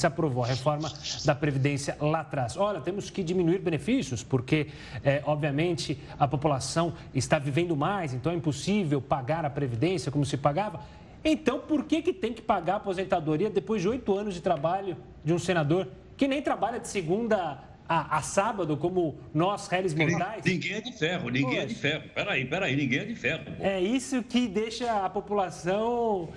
[0.06, 0.92] aprovou a reforma
[1.24, 4.66] da Previdência lá atrás, olha, temos que diminuir benefícios, porque,
[5.02, 10.36] é, obviamente, a população está vivendo mais, então é impossível pagar a Previdência como se
[10.36, 10.82] pagava.
[11.24, 14.98] Então, por que, que tem que pagar a aposentadoria depois de oito anos de trabalho
[15.24, 20.44] de um senador que nem trabalha de segunda a, a, sábado, como nós, réis mortais?
[20.44, 21.62] Ninguém é de ferro, ninguém Poxa.
[21.62, 22.04] é de ferro.
[22.14, 23.44] Peraí, peraí, ninguém é de ferro.
[23.44, 23.64] Pô.
[23.64, 26.28] É isso que deixa a população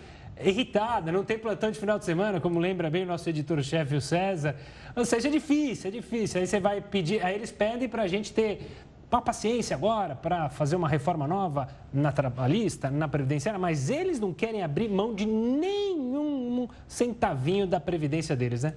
[0.44, 4.02] irritada, não tem plantão de final de semana, como lembra bem o nosso editor-chefe, o
[4.02, 4.56] César.
[4.96, 6.40] Ou seja, é difícil, é difícil.
[6.40, 8.68] Aí você vai pedir, aí eles pedem para a gente ter
[9.12, 14.34] uma paciência agora para fazer uma reforma nova na trabalhista, na previdenciária, mas eles não
[14.34, 18.74] querem abrir mão de nenhum centavinho da previdência deles, né?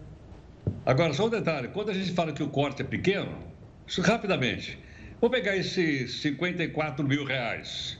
[0.86, 3.36] Agora, só um detalhe: quando a gente fala que o corte é pequeno,
[4.00, 4.78] rapidamente,
[5.20, 7.98] vou pegar esses 54 mil reais,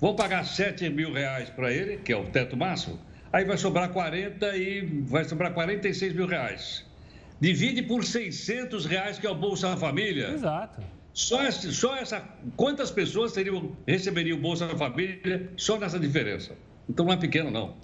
[0.00, 2.98] vou pagar 7 mil reais para ele, que é o teto máximo,
[3.32, 6.84] aí vai sobrar 40 e vai sobrar 46 mil reais.
[7.40, 10.30] Divide por 600 reais, que é o Bolsa Família.
[10.30, 10.82] Exato.
[11.12, 12.24] Só, esse, só essa.
[12.56, 16.56] Quantas pessoas teriam, receberiam o Bolsa Família só nessa diferença?
[16.88, 17.76] Então não é pequeno, não.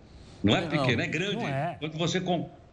[0.42, 1.44] Não é pequeno, não, é grande.
[1.44, 1.76] É.
[1.78, 2.20] Quando você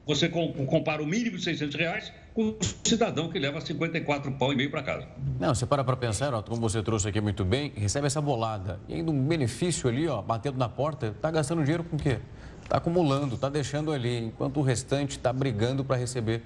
[0.07, 4.55] você compara o mínimo de 600 reais com o cidadão que leva 54 pau e
[4.55, 5.07] meio para casa.
[5.37, 8.79] Não, você para para pensar, ó, como você trouxe aqui muito bem, recebe essa bolada.
[8.87, 12.19] E ainda um benefício ali, ó, batendo na porta, está gastando dinheiro com o quê?
[12.63, 16.41] Está acumulando, está deixando ali, enquanto o restante está brigando para receber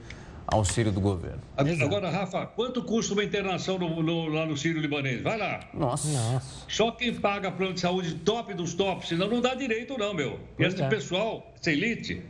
[0.47, 1.39] auxílio do governo.
[1.55, 5.21] Agora, agora, Rafa, quanto custa uma internação no, no, lá no Sírio Libanês?
[5.21, 5.59] Vai lá.
[5.73, 6.07] Nossa.
[6.11, 6.65] Nossa.
[6.67, 10.39] Só quem paga plano de saúde top dos tops, senão não dá direito não, meu.
[10.57, 10.89] E esse é.
[10.89, 12.21] pessoal, essa elite,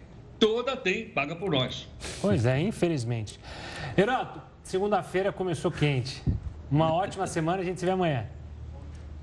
[0.41, 1.87] toda tem, paga por nós.
[2.19, 3.39] Pois é, infelizmente.
[3.95, 6.23] Heroto, segunda-feira começou quente.
[6.69, 8.25] Uma ótima semana, a gente se vê amanhã.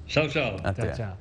[0.07, 0.57] Tchau, tchau.
[0.62, 0.92] Até.
[0.92, 1.16] Tchau, tchau.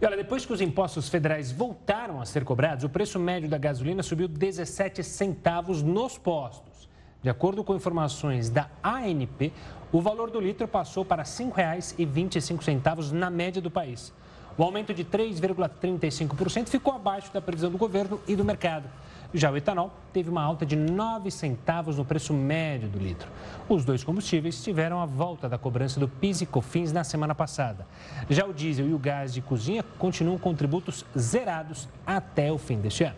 [0.00, 3.58] E olha, depois que os impostos federais voltaram a ser cobrados, o preço médio da
[3.58, 6.88] gasolina subiu 17 centavos nos postos.
[7.22, 9.52] De acordo com informações da ANP,
[9.92, 14.14] o valor do litro passou para R$ 5,25 na média do país.
[14.60, 18.84] O aumento de 3,35% ficou abaixo da previsão do governo e do mercado.
[19.32, 23.26] Já o etanol teve uma alta de 9 centavos no preço médio do litro.
[23.70, 27.86] Os dois combustíveis tiveram a volta da cobrança do PIS e COFINS na semana passada.
[28.28, 32.82] Já o diesel e o gás de cozinha continuam com tributos zerados até o fim
[32.82, 33.16] deste ano.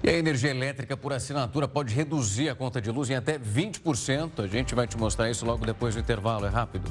[0.00, 4.44] E a energia elétrica por assinatura pode reduzir a conta de luz em até 20%.
[4.44, 6.46] A gente vai te mostrar isso logo depois do intervalo.
[6.46, 6.88] É rápido.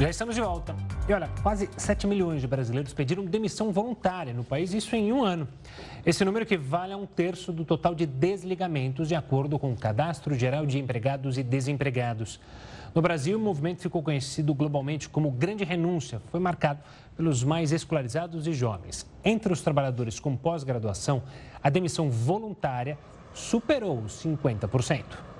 [0.00, 0.74] Já estamos de volta.
[1.08, 5.22] E olha, quase 7 milhões de brasileiros pediram demissão voluntária no país, isso em um
[5.22, 5.46] ano.
[6.04, 10.34] Esse número equivale a um terço do total de desligamentos, de acordo com o Cadastro
[10.34, 12.40] Geral de Empregados e Desempregados.
[12.92, 16.20] No Brasil, o movimento ficou conhecido globalmente como Grande Renúncia.
[16.26, 16.80] Foi marcado
[17.16, 19.06] pelos mais escolarizados e jovens.
[19.24, 21.22] Entre os trabalhadores com pós-graduação,
[21.62, 22.98] a demissão voluntária
[23.32, 25.33] superou os 50%.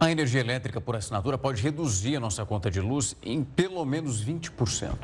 [0.00, 4.24] A energia elétrica por assinatura pode reduzir a nossa conta de luz em pelo menos
[4.24, 4.96] 20%.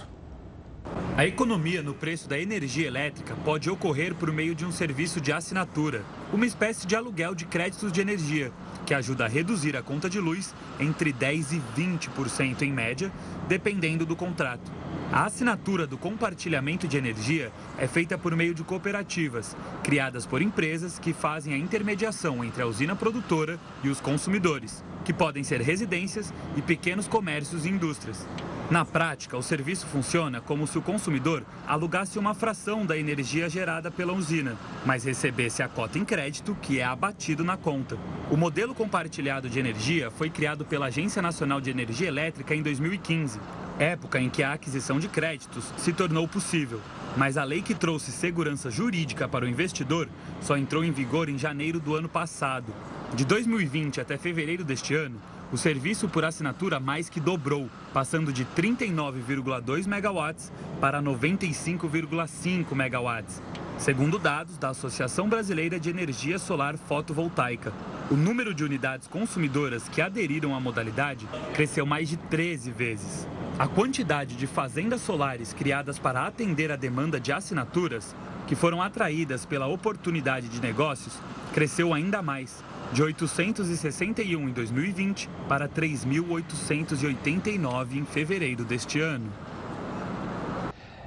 [1.17, 5.33] A economia no preço da energia elétrica pode ocorrer por meio de um serviço de
[5.33, 8.53] assinatura, uma espécie de aluguel de créditos de energia,
[8.87, 13.11] que ajuda a reduzir a conta de luz entre 10% e 20% em média,
[13.49, 14.71] dependendo do contrato.
[15.13, 20.99] A assinatura do compartilhamento de energia é feita por meio de cooperativas, criadas por empresas
[20.99, 26.33] que fazem a intermediação entre a usina produtora e os consumidores, que podem ser residências
[26.57, 28.27] e pequenos comércios e indústrias.
[28.71, 33.91] Na prática, o serviço funciona como se o consumidor alugasse uma fração da energia gerada
[33.91, 37.99] pela usina, mas recebesse a cota em crédito que é abatido na conta.
[38.31, 43.39] O modelo compartilhado de energia foi criado pela Agência Nacional de Energia Elétrica em 2015,
[43.79, 46.81] época em que a aquisição de créditos se tornou possível.
[47.17, 50.09] Mas a lei que trouxe segurança jurídica para o investidor
[50.41, 52.73] só entrou em vigor em janeiro do ano passado.
[53.15, 55.21] De 2020 até fevereiro deste ano,
[55.53, 63.41] o serviço por assinatura mais que dobrou, passando de 39,2 megawatts para 95,5 megawatts,
[63.85, 67.71] segundo dados da Associação Brasileira de Energia Solar Fotovoltaica.
[68.11, 73.29] O número de unidades consumidoras que aderiram à modalidade cresceu mais de 13 vezes.
[73.59, 78.17] A quantidade de fazendas solares criadas para atender a demanda de assinaturas,
[78.47, 81.19] que foram atraídas pela oportunidade de negócios,
[81.53, 89.31] cresceu ainda mais de 861 em 2020 para 3.889 em fevereiro deste ano.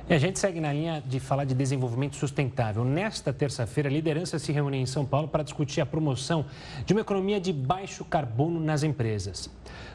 [0.10, 2.86] E a gente segue na linha de falar de desenvolvimento sustentável.
[2.86, 6.46] Nesta terça-feira, a liderança se reúne em São Paulo para discutir a promoção
[6.86, 9.50] de uma economia de baixo carbono nas empresas.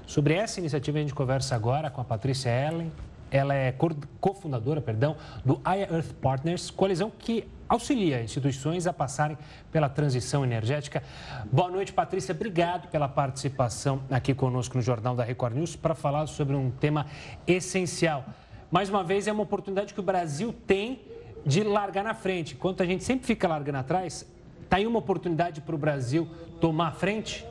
[0.07, 2.93] Sobre essa iniciativa, a gente conversa agora com a Patrícia Ellen.
[3.31, 3.75] Ela é
[4.21, 9.39] cofundadora, perdão, do Aya Earth Partners, coalizão que auxilia instituições a passarem
[9.71, 11.03] pela transição energética.
[11.51, 12.35] Boa noite, Patrícia.
[12.35, 17.07] Obrigado pela participação aqui conosco no Jornal da Record News para falar sobre um tema
[17.47, 18.27] essencial.
[18.73, 21.03] Mais uma vez, é uma oportunidade que o Brasil tem
[21.45, 22.55] de largar na frente.
[22.55, 24.27] Enquanto a gente sempre fica largando atrás,
[24.63, 26.27] está aí uma oportunidade para o Brasil
[26.59, 27.45] tomar a frente?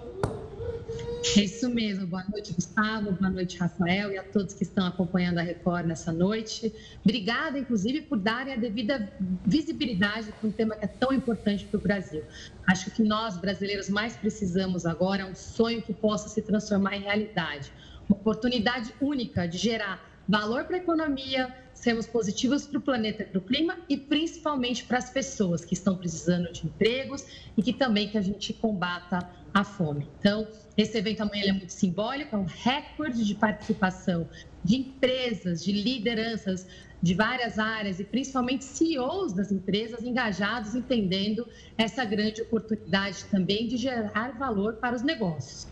[1.38, 2.07] É isso mesmo.
[2.07, 3.12] Boa noite, Gustavo.
[3.12, 6.73] Boa noite, Rafael, e a todos que estão acompanhando a Record nessa noite.
[7.05, 9.13] Obrigada, inclusive, por darem a devida
[9.45, 12.23] visibilidade para um tema que é tão importante para o Brasil.
[12.67, 17.01] Acho que nós, brasileiros, mais precisamos agora é um sonho que possa se transformar em
[17.01, 17.71] realidade.
[18.10, 23.39] Uma oportunidade única de gerar valor para a economia, sermos positivos para o planeta para
[23.39, 27.25] o clima e principalmente para as pessoas que estão precisando de empregos
[27.57, 30.07] e que também que a gente combata a fome.
[30.19, 34.29] Então, esse evento amanhã é muito simbólico, é um recorde de participação
[34.63, 36.67] de empresas, de lideranças
[37.01, 43.75] de várias áreas e principalmente CEOs das empresas engajados, entendendo essa grande oportunidade também de
[43.75, 45.70] gerar valor para os negócios.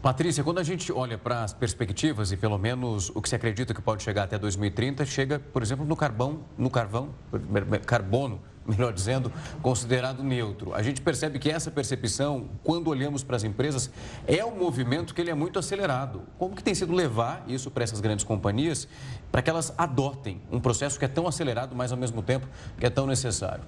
[0.00, 3.74] Patrícia, quando a gente olha para as perspectivas e pelo menos o que se acredita
[3.74, 7.10] que pode chegar até 2030, chega, por exemplo, no carvão, no carvão,
[7.84, 10.74] carbono, melhor dizendo, considerado neutro.
[10.74, 13.90] A gente percebe que essa percepção, quando olhamos para as empresas,
[14.26, 16.22] é um movimento que ele é muito acelerado.
[16.38, 18.86] Como que tem sido levar isso para essas grandes companhias,
[19.32, 22.46] para que elas adotem um processo que é tão acelerado, mas ao mesmo tempo
[22.78, 23.64] que é tão necessário?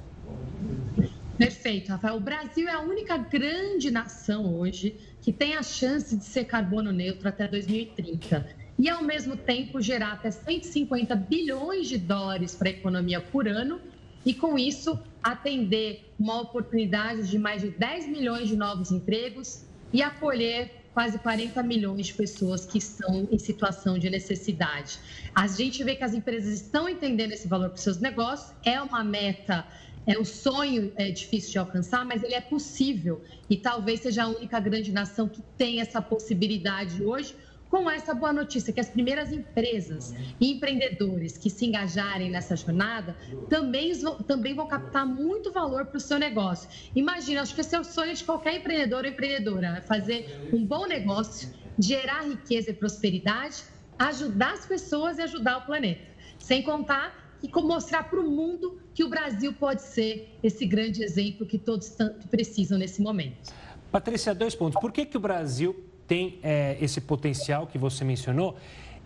[1.40, 2.16] Perfeito, Rafael.
[2.16, 6.92] O Brasil é a única grande nação hoje que tem a chance de ser carbono
[6.92, 8.46] neutro até 2030
[8.78, 13.80] e, ao mesmo tempo, gerar até 150 bilhões de dólares para a economia por ano
[14.22, 20.02] e, com isso, atender uma oportunidade de mais de 10 milhões de novos empregos e
[20.02, 24.98] acolher quase 40 milhões de pessoas que estão em situação de necessidade.
[25.34, 28.78] A gente vê que as empresas estão entendendo esse valor para os seus negócios, é
[28.82, 29.66] uma meta
[30.06, 34.28] é um sonho é difícil de alcançar, mas ele é possível e talvez seja a
[34.28, 37.34] única grande nação que tem essa possibilidade hoje.
[37.68, 43.16] Com essa boa notícia, que as primeiras empresas e empreendedores que se engajarem nessa jornada
[43.48, 43.92] também,
[44.26, 46.68] também vão captar muito valor para o seu negócio.
[46.96, 49.80] Imagina, acho que esse é o sonho de qualquer empreendedor ou empreendedora: né?
[49.82, 53.62] fazer um bom negócio, gerar riqueza e prosperidade,
[53.96, 56.02] ajudar as pessoas e ajudar o planeta.
[56.40, 61.46] Sem contar e mostrar para o mundo que o Brasil pode ser esse grande exemplo
[61.46, 63.52] que todos tanto precisam nesse momento.
[63.90, 64.80] Patrícia, dois pontos.
[64.80, 68.56] Por que, que o Brasil tem é, esse potencial que você mencionou?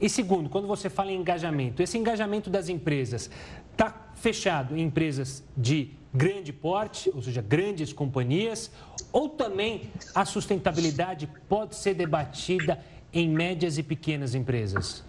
[0.00, 3.30] E segundo, quando você fala em engajamento, esse engajamento das empresas
[3.70, 8.70] está fechado em empresas de grande porte, ou seja, grandes companhias,
[9.12, 12.78] ou também a sustentabilidade pode ser debatida
[13.12, 15.04] em médias e pequenas empresas?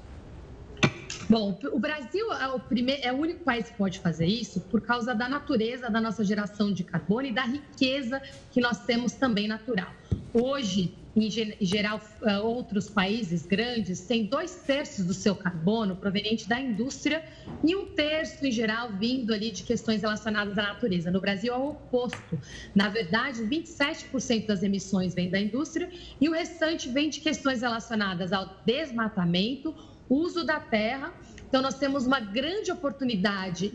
[1.28, 4.82] Bom, o Brasil é o, primeiro, é o único país que pode fazer isso por
[4.82, 8.22] causa da natureza da nossa geração de carbono e da riqueza
[8.52, 9.92] que nós temos também natural.
[10.34, 16.60] Hoje, em geral, eh, outros países grandes têm dois terços do seu carbono proveniente da
[16.60, 17.24] indústria
[17.64, 21.10] e um terço, em geral, vindo ali de questões relacionadas à natureza.
[21.10, 22.38] No Brasil é o oposto.
[22.76, 28.34] Na verdade, 27% das emissões vem da indústria e o restante vem de questões relacionadas
[28.34, 29.74] ao desmatamento,
[30.10, 31.14] uso da terra.
[31.48, 33.72] Então, nós temos uma grande oportunidade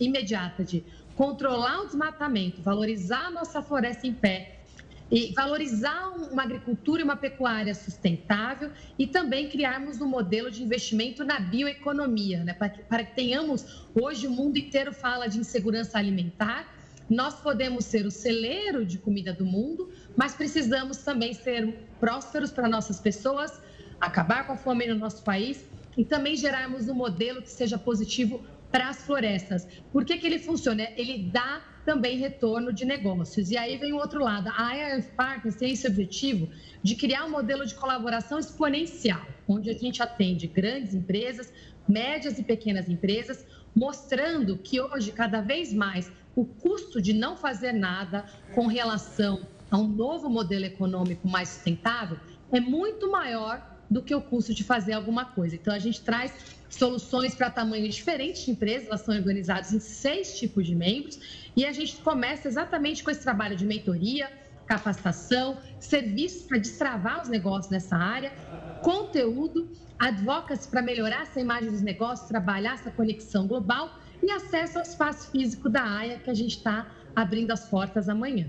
[0.00, 0.84] imediata de
[1.16, 4.56] controlar o desmatamento, valorizar a nossa floresta em pé
[5.10, 11.24] e valorizar uma agricultura e uma pecuária sustentável e também criarmos um modelo de investimento
[11.24, 12.52] na bioeconomia, né?
[12.52, 16.74] para, que, para que tenhamos, hoje o mundo inteiro fala de insegurança alimentar,
[17.08, 22.68] nós podemos ser o celeiro de comida do mundo, mas precisamos também ser prósperos para
[22.68, 23.60] nossas pessoas,
[24.00, 25.64] acabar com a fome no nosso país
[25.96, 29.66] e também gerarmos um modelo que seja positivo para as florestas.
[29.92, 30.88] Por que, que ele funciona?
[30.96, 33.50] Ele dá também retorno de negócios.
[33.50, 34.50] E aí vem o outro lado.
[34.54, 36.48] A IRF Partners tem esse objetivo
[36.82, 41.52] de criar um modelo de colaboração exponencial, onde a gente atende grandes empresas,
[41.88, 47.72] médias e pequenas empresas, mostrando que hoje, cada vez mais, o custo de não fazer
[47.72, 52.18] nada com relação a um novo modelo econômico mais sustentável
[52.52, 55.54] é muito maior do que o custo de fazer alguma coisa.
[55.54, 56.32] Então, a gente traz
[56.68, 61.64] soluções para tamanhos diferentes de empresas, elas são organizadas em seis tipos de membros, e
[61.64, 64.30] a gente começa exatamente com esse trabalho de mentoria,
[64.66, 68.32] capacitação, serviços para destravar os negócios nessa área,
[68.82, 69.68] conteúdo,
[69.98, 75.30] advocacy para melhorar essa imagem dos negócios, trabalhar essa conexão global e acesso ao espaço
[75.30, 78.46] físico da AIA, que a gente está abrindo as portas amanhã.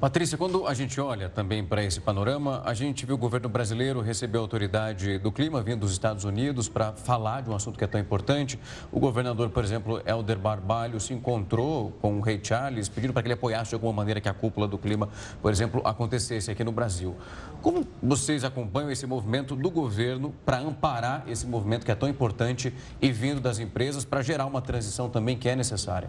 [0.00, 4.00] Patrícia, quando a gente olha também para esse panorama, a gente viu o governo brasileiro
[4.00, 7.82] receber a autoridade do clima vindo dos Estados Unidos para falar de um assunto que
[7.82, 8.60] é tão importante.
[8.92, 13.26] O governador, por exemplo, Helder Barbalho, se encontrou com o rei Charles, pedindo para que
[13.26, 15.08] ele apoiasse de alguma maneira que a cúpula do clima,
[15.42, 17.16] por exemplo, acontecesse aqui no Brasil.
[17.60, 22.72] Como vocês acompanham esse movimento do governo para amparar esse movimento que é tão importante
[23.02, 26.08] e vindo das empresas para gerar uma transição também que é necessária?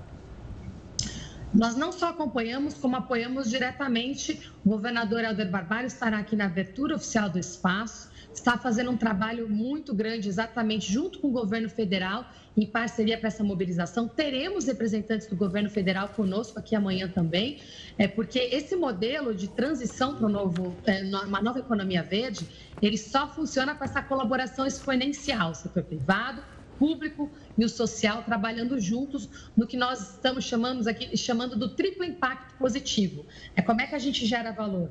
[1.54, 4.52] Nós não só acompanhamos, como apoiamos diretamente.
[4.64, 9.50] O governador Helder Barbalho estará aqui na abertura oficial do espaço, está fazendo um trabalho
[9.50, 12.26] muito grande, exatamente junto com o governo federal,
[12.56, 14.08] em parceria para essa mobilização.
[14.08, 17.60] Teremos representantes do governo federal conosco aqui amanhã também,
[17.97, 22.47] é, porque esse modelo de transição para novo, é, uma nova economia verde,
[22.82, 26.43] ele só funciona com essa colaboração exponencial, setor privado,
[26.80, 32.06] público e o social trabalhando juntos no que nós estamos chamando aqui, chamando do triplo
[32.06, 33.26] impacto positivo.
[33.56, 34.90] É como é que a gente gera valor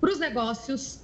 [0.00, 1.02] para os negócios,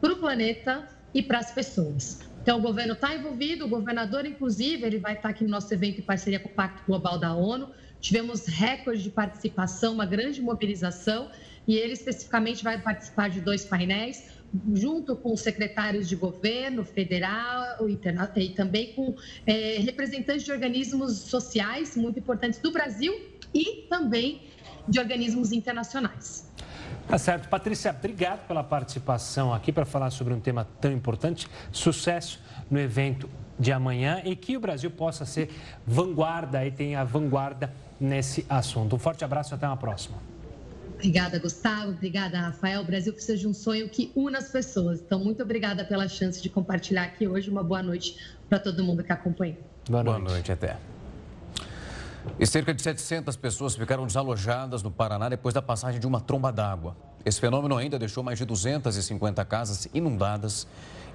[0.00, 2.20] para o planeta e para as pessoas.
[2.42, 6.00] Então, o governo está envolvido, o governador, inclusive, ele vai estar aqui no nosso evento
[6.00, 7.70] em parceria com o Pacto Global da ONU.
[8.00, 11.30] Tivemos recorde de participação, uma grande mobilização,
[11.66, 14.30] e ele especificamente vai participar de dois painéis
[14.72, 17.96] junto com os secretários de governo federal e
[18.50, 19.14] também com
[19.46, 23.14] é, representantes de organismos sociais muito importantes do Brasil
[23.52, 24.42] e também
[24.88, 26.50] de organismos internacionais.
[27.08, 27.48] Tá certo.
[27.48, 31.48] Patrícia, obrigado pela participação aqui para falar sobre um tema tão importante.
[31.72, 32.40] Sucesso
[32.70, 33.28] no evento
[33.58, 35.50] de amanhã e que o Brasil possa ser
[35.86, 38.96] vanguarda e tenha vanguarda nesse assunto.
[38.96, 40.33] Um forte abraço e até uma próxima.
[41.04, 41.90] Obrigada, Gustavo.
[41.90, 42.80] Obrigada, Rafael.
[42.80, 45.02] O Brasil precisa de um sonho que una as pessoas.
[45.02, 47.50] Então, muito obrigada pela chance de compartilhar aqui hoje.
[47.50, 48.16] Uma boa noite
[48.48, 49.58] para todo mundo que acompanha.
[49.86, 50.22] Boa noite.
[50.22, 50.78] Boa noite, até.
[52.40, 56.50] E cerca de 700 pessoas ficaram desalojadas no Paraná depois da passagem de uma tromba
[56.50, 56.96] d'água.
[57.24, 60.66] Esse fenômeno ainda deixou mais de 250 casas inundadas.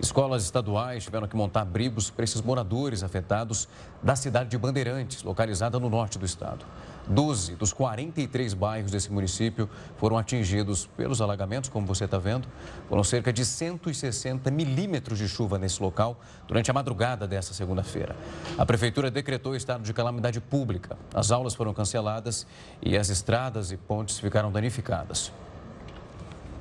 [0.02, 3.68] Escolas estaduais tiveram que montar abrigos para esses moradores afetados
[4.02, 6.66] da cidade de Bandeirantes, localizada no norte do estado.
[7.08, 12.48] 12 dos 43 bairros desse município foram atingidos pelos alagamentos, como você está vendo.
[12.88, 18.16] Foram cerca de 160 milímetros de chuva nesse local durante a madrugada dessa segunda-feira.
[18.58, 20.98] A prefeitura decretou estado de calamidade pública.
[21.14, 22.48] As aulas foram canceladas
[22.82, 25.32] e as estradas e pontes ficaram danificadas.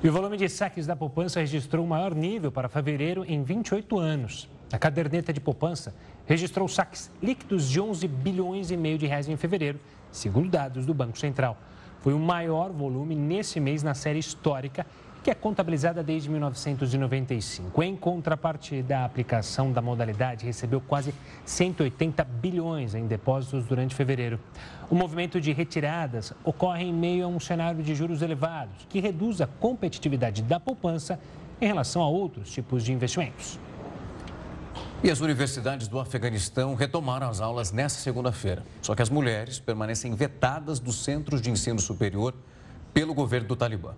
[0.01, 3.99] E o volume de saques da poupança registrou o maior nível para fevereiro em 28
[3.99, 4.49] anos.
[4.73, 5.93] A caderneta de poupança
[6.25, 9.81] registrou saques líquidos de 11 bilhões e meio de reais em fevereiro,
[10.13, 11.57] segundo dados do Banco Central.
[12.01, 14.87] Foi o maior volume nesse mês na série histórica
[15.23, 17.83] que é contabilizada desde 1995.
[17.83, 21.15] Em contrapartida, a aplicação da modalidade recebeu quase
[21.45, 24.39] 180 bilhões em depósitos durante fevereiro.
[24.91, 29.41] O movimento de retiradas ocorre em meio a um cenário de juros elevados, que reduz
[29.41, 31.19] a competitividade da poupança
[31.61, 33.59] em relação a outros tipos de investimentos.
[35.03, 38.65] E as universidades do Afeganistão retomaram as aulas nesta segunda-feira.
[38.83, 42.35] Só que as mulheres permanecem vetadas dos centros de ensino superior
[42.93, 43.95] pelo governo do Talibã.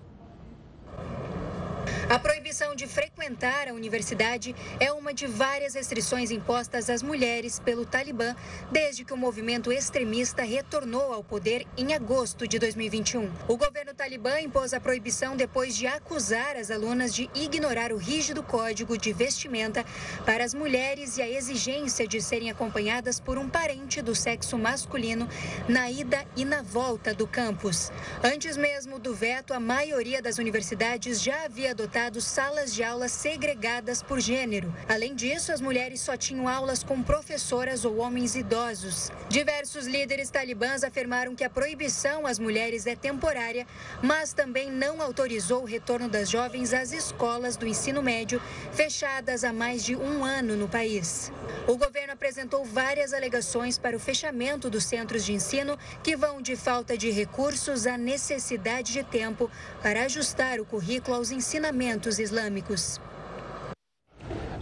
[2.11, 2.19] A
[2.51, 8.35] proibição de frequentar a universidade é uma de várias restrições impostas às mulheres pelo Talibã
[8.73, 13.31] desde que o movimento extremista retornou ao poder em agosto de 2021.
[13.47, 18.43] O governo talibã impôs a proibição depois de acusar as alunas de ignorar o rígido
[18.43, 19.85] código de vestimenta
[20.27, 25.29] para as mulheres e a exigência de serem acompanhadas por um parente do sexo masculino
[25.69, 27.93] na ida e na volta do campus.
[28.25, 34.03] Antes mesmo do veto, a maioria das universidades já havia adotado salas de aula segregadas
[34.03, 34.75] por gênero.
[34.89, 39.13] Além disso, as mulheres só tinham aulas com professoras ou homens idosos.
[39.29, 43.67] Diversos líderes talibãs afirmaram que a proibição às mulheres é temporária,
[44.03, 48.41] mas também não autorizou o retorno das jovens às escolas do ensino médio,
[48.73, 51.31] fechadas há mais de um ano no país.
[51.67, 56.57] O governo apresentou várias alegações para o fechamento dos centros de ensino, que vão de
[56.57, 59.51] falta de recursos à necessidade de tempo
[59.83, 63.01] para ajustar o currículo aos ensinamentos islâmicos.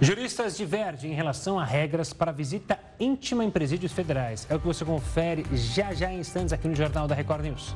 [0.01, 4.47] Juristas divergem em relação a regras para visita íntima em presídios federais.
[4.49, 7.75] É o que você confere já já em instantes aqui no Jornal da Record News.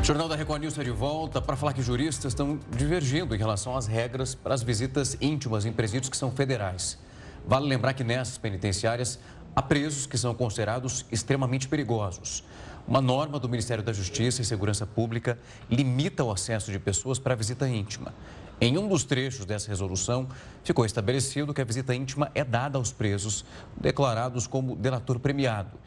[0.00, 3.38] O Jornal da Record News está de volta para falar que juristas estão divergindo em
[3.38, 6.98] relação às regras para as visitas íntimas em presídios que são federais.
[7.46, 9.18] Vale lembrar que nessas penitenciárias
[9.54, 12.42] há presos que são considerados extremamente perigosos.
[12.88, 15.38] Uma norma do Ministério da Justiça e Segurança Pública
[15.70, 18.14] limita o acesso de pessoas para a visita íntima.
[18.58, 20.26] Em um dos trechos dessa resolução,
[20.64, 23.44] ficou estabelecido que a visita íntima é dada aos presos
[23.78, 25.78] declarados como delator premiado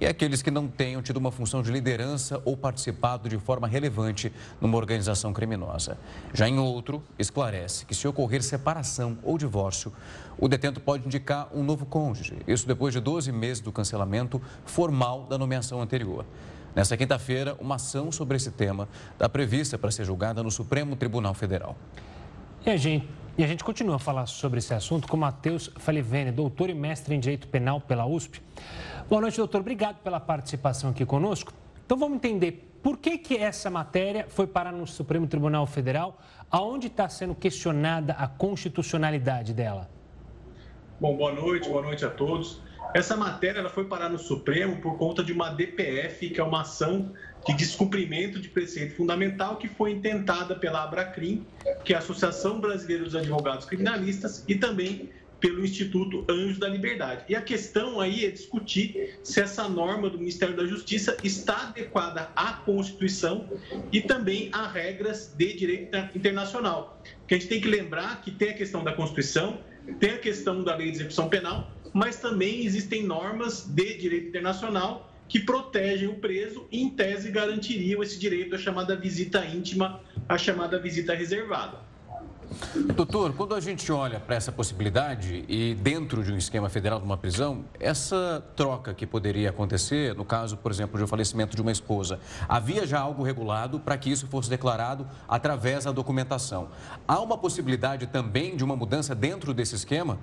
[0.00, 4.32] e aqueles que não tenham tido uma função de liderança ou participado de forma relevante
[4.60, 5.98] numa organização criminosa.
[6.32, 9.92] Já em outro, esclarece que se ocorrer separação ou divórcio,
[10.38, 15.24] o detento pode indicar um novo cônjuge, isso depois de 12 meses do cancelamento formal
[15.24, 16.24] da nomeação anterior.
[16.76, 21.34] Nesta quinta-feira, uma ação sobre esse tema está prevista para ser julgada no Supremo Tribunal
[21.34, 21.76] Federal.
[22.64, 23.08] E a gente,
[23.38, 27.14] e a gente continua a falar sobre esse assunto com Matheus Falivene, doutor e mestre
[27.14, 28.42] em Direito Penal pela USP.
[29.08, 29.60] Boa noite, doutor.
[29.60, 31.52] Obrigado pela participação aqui conosco.
[31.86, 36.18] Então vamos entender por que, que essa matéria foi parar no Supremo Tribunal Federal,
[36.50, 39.88] aonde está sendo questionada a constitucionalidade dela.
[41.00, 42.60] Bom, boa noite, boa noite a todos.
[42.92, 46.62] Essa matéria ela foi parar no Supremo por conta de uma DPF, que é uma
[46.62, 47.12] ação
[47.46, 51.46] de descumprimento de preceito fundamental que foi intentada pela Abracrim,
[51.84, 55.10] que é a Associação Brasileira dos Advogados Criminalistas, e também
[55.40, 57.24] pelo Instituto Anjos da Liberdade.
[57.28, 62.30] E a questão aí é discutir se essa norma do Ministério da Justiça está adequada
[62.34, 63.48] à Constituição
[63.92, 67.00] e também a regras de direito internacional.
[67.26, 69.60] Que a gente tem que lembrar que tem a questão da Constituição,
[70.00, 75.07] tem a questão da lei de execução penal, mas também existem normas de direito internacional
[75.28, 80.38] que protegem o preso e, em tese, garantiriam esse direito à chamada visita íntima, à
[80.38, 81.86] chamada visita reservada.
[82.94, 87.04] Doutor, quando a gente olha para essa possibilidade e dentro de um esquema federal de
[87.04, 91.60] uma prisão, essa troca que poderia acontecer, no caso, por exemplo, de um falecimento de
[91.60, 92.18] uma esposa,
[92.48, 96.70] havia já algo regulado para que isso fosse declarado através da documentação.
[97.06, 100.18] Há uma possibilidade também de uma mudança dentro desse esquema?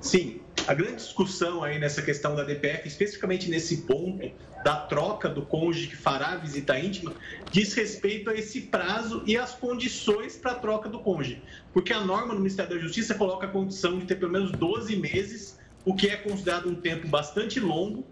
[0.00, 0.40] Sim,
[0.70, 4.30] a grande discussão aí nessa questão da DPF, especificamente nesse ponto
[4.62, 7.12] da troca do cônjuge que fará a visita íntima,
[7.50, 11.42] diz respeito a esse prazo e as condições para a troca do cônjuge.
[11.72, 14.94] Porque a norma no Ministério da Justiça coloca a condição de ter pelo menos 12
[14.94, 18.06] meses, o que é considerado um tempo bastante longo,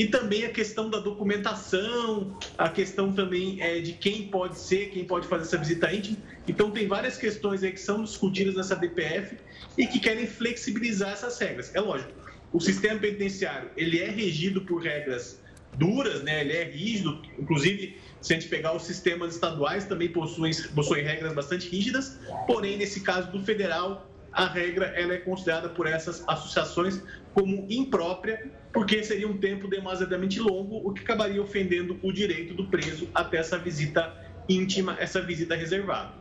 [0.00, 5.04] e também a questão da documentação, a questão também é, de quem pode ser, quem
[5.04, 6.16] pode fazer essa visita íntima.
[6.48, 9.36] Então, tem várias questões aí que são discutidas nessa DPF
[9.76, 11.74] e que querem flexibilizar essas regras.
[11.74, 12.10] É lógico,
[12.50, 15.38] o sistema penitenciário ele é regido por regras
[15.76, 16.40] duras, né?
[16.40, 21.34] ele é rígido, inclusive se a gente pegar os sistemas estaduais também possuem, possuem regras
[21.34, 27.02] bastante rígidas, porém nesse caso do federal a regra ela é considerada por essas associações
[27.34, 32.66] como imprópria, porque seria um tempo demasiadamente longo, o que acabaria ofendendo o direito do
[32.66, 34.14] preso até essa visita
[34.48, 36.12] íntima, essa visita reservada.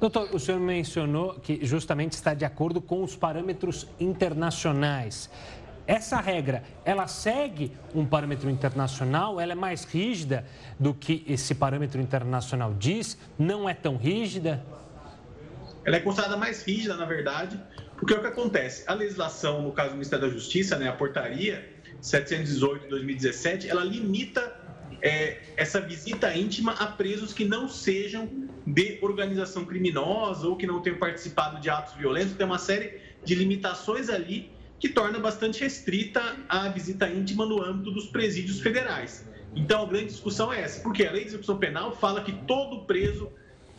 [0.00, 5.28] Doutor, o senhor mencionou que justamente está de acordo com os parâmetros internacionais.
[5.86, 9.40] Essa regra, ela segue um parâmetro internacional?
[9.40, 10.46] Ela é mais rígida
[10.78, 13.18] do que esse parâmetro internacional diz?
[13.38, 14.64] Não é tão rígida?
[15.84, 17.60] Ela é considerada mais rígida, na verdade,
[17.96, 18.84] porque é o que acontece?
[18.86, 21.69] A legislação, no caso do Ministério da Justiça, né, a portaria
[22.00, 24.60] 718 de 2017, ela limita
[25.02, 28.28] é, essa visita íntima a presos que não sejam
[28.66, 32.34] de organização criminosa ou que não tenham participado de atos violentos.
[32.34, 37.90] Tem uma série de limitações ali que torna bastante restrita a visita íntima no âmbito
[37.90, 39.26] dos presídios federais.
[39.54, 42.84] Então, a grande discussão é essa, porque a lei de execução penal fala que todo
[42.84, 43.30] preso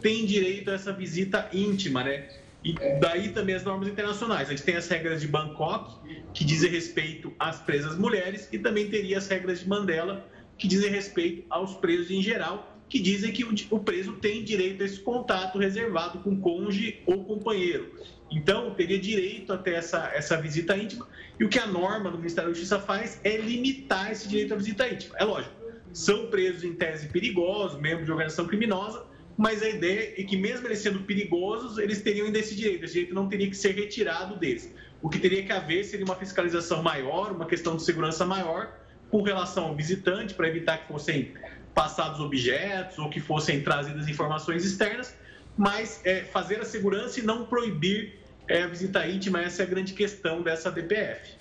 [0.02, 2.28] tem direito a essa visita íntima, né?
[2.64, 4.48] E daí também as normas internacionais.
[4.48, 5.96] A gente tem as regras de Bangkok,
[6.34, 10.26] que dizem respeito às presas mulheres, e também teria as regras de Mandela,
[10.58, 14.86] que dizem respeito aos presos em geral, que dizem que o preso tem direito a
[14.86, 17.90] esse contato reservado com cônjuge ou companheiro.
[18.30, 21.08] Então, teria direito até essa, essa visita íntima.
[21.40, 24.58] E o que a norma do Ministério da Justiça faz é limitar esse direito à
[24.58, 25.16] visita íntima.
[25.18, 25.56] É lógico,
[25.94, 29.06] são presos em tese perigosos, membros de organização criminosa,
[29.42, 32.86] mas a ideia é que, mesmo eles sendo perigosos, eles teriam ainda esse direito.
[32.86, 34.72] Esse direito não teria que ser retirado deles.
[35.02, 38.72] O que teria que haver seria uma fiscalização maior, uma questão de segurança maior,
[39.10, 41.34] com relação ao visitante, para evitar que fossem
[41.74, 45.18] passados objetos ou que fossem trazidas informações externas,
[45.58, 49.68] mas é, fazer a segurança e não proibir é, a visita íntima, essa é a
[49.68, 51.32] grande questão dessa DPF.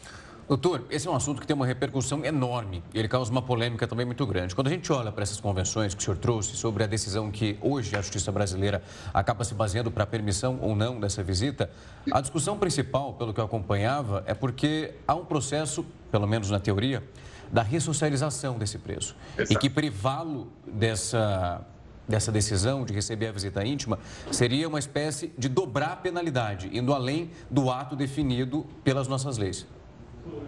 [0.51, 3.87] Doutor, esse é um assunto que tem uma repercussão enorme e ele causa uma polêmica
[3.87, 4.53] também muito grande.
[4.53, 7.57] Quando a gente olha para essas convenções que o senhor trouxe sobre a decisão que
[7.61, 8.83] hoje a justiça brasileira
[9.15, 11.71] acaba se baseando para a permissão ou não dessa visita,
[12.11, 16.59] a discussão principal, pelo que eu acompanhava, é porque há um processo, pelo menos na
[16.59, 17.05] teoria,
[17.53, 19.15] da ressocialização desse preso.
[19.39, 19.53] Exato.
[19.53, 21.65] E que privá-lo dessa,
[22.09, 24.01] dessa decisão de receber a visita íntima
[24.33, 29.65] seria uma espécie de dobrar a penalidade, indo além do ato definido pelas nossas leis.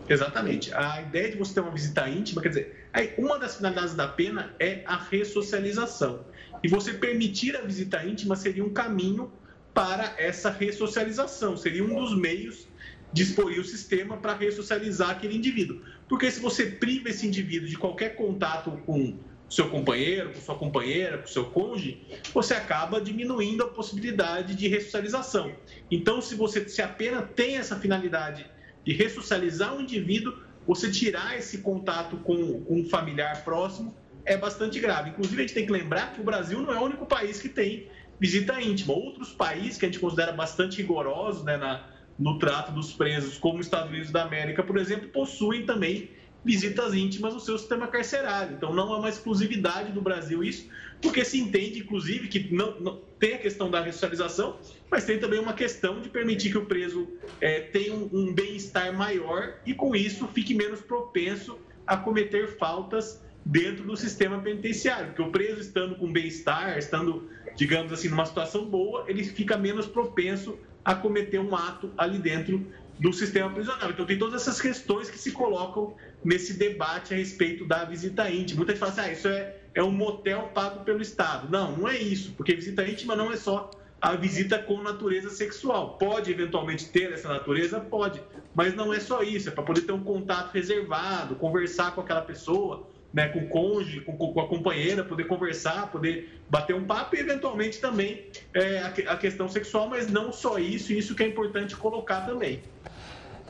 [0.08, 0.72] Exatamente.
[0.74, 4.54] A ideia de você ter uma visita íntima, quer dizer, uma das finalidades da pena
[4.58, 6.24] é a ressocialização.
[6.62, 9.32] E você permitir a visita íntima seria um caminho
[9.72, 12.68] para essa ressocialização, seria um dos meios
[13.12, 15.82] disporia o sistema para ressocializar aquele indivíduo.
[16.08, 19.18] Porque se você priva esse indivíduo de qualquer contato com
[19.48, 22.02] seu companheiro, com sua companheira, com seu cônjuge,
[22.32, 25.54] você acaba diminuindo a possibilidade de ressocialização.
[25.90, 28.46] Então, se você se apenas tem essa finalidade
[28.84, 30.34] de ressocializar o indivíduo,
[30.66, 35.10] você tirar esse contato com, com um familiar próximo é bastante grave.
[35.10, 37.48] Inclusive, a gente tem que lembrar que o Brasil não é o único país que
[37.48, 37.88] tem
[38.20, 38.94] visita íntima.
[38.94, 41.84] Outros países que a gente considera bastante rigorosos né, na,
[42.18, 46.10] no trato dos presos, como os Estados Unidos da América, por exemplo, possuem também
[46.44, 48.54] visitas íntimas no seu sistema carcerário.
[48.56, 50.68] Então, não é uma exclusividade do Brasil isso,
[51.02, 54.58] porque se entende, inclusive, que não, não tem a questão da ressocialização,
[54.90, 57.08] mas tem também uma questão de permitir que o preso
[57.40, 63.20] é, tenha um, um bem-estar maior e, com isso, fique menos propenso a cometer faltas
[63.44, 68.64] dentro do sistema penitenciário, porque o preso estando com bem-estar, estando, digamos assim, numa situação
[68.64, 72.64] boa, ele fica menos propenso a cometer um ato ali dentro
[72.98, 73.90] do sistema prisional.
[73.90, 75.94] Então, tem todas essas questões que se colocam
[76.24, 78.58] nesse debate a respeito da visita íntima.
[78.58, 81.48] Muita gente fala assim, ah, isso é, é um motel pago pelo Estado.
[81.50, 83.70] Não, não é isso, porque visita íntima não é só
[84.00, 85.96] a visita com natureza sexual.
[85.96, 87.78] Pode eventualmente ter essa natureza?
[87.78, 88.20] Pode,
[88.52, 92.22] mas não é só isso, é para poder ter um contato reservado, conversar com aquela
[92.22, 97.14] pessoa, né, com o cônjuge, com, com, a companheira, poder conversar, poder bater um papo
[97.14, 101.28] e, eventualmente, também é, a, a, questão sexual, mas não só isso, isso que é
[101.28, 102.60] importante colocar também.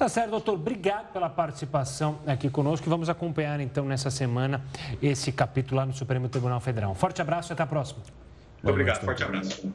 [0.03, 0.55] Tá certo, doutor.
[0.55, 2.91] Obrigado pela participação aqui conosco.
[2.91, 4.61] Vamos acompanhar, então, nessa semana,
[5.01, 6.91] esse capítulo lá no Supremo Tribunal Federal.
[6.91, 8.01] Um forte abraço e até a próxima.
[8.01, 9.73] Muito obrigado, forte abraço.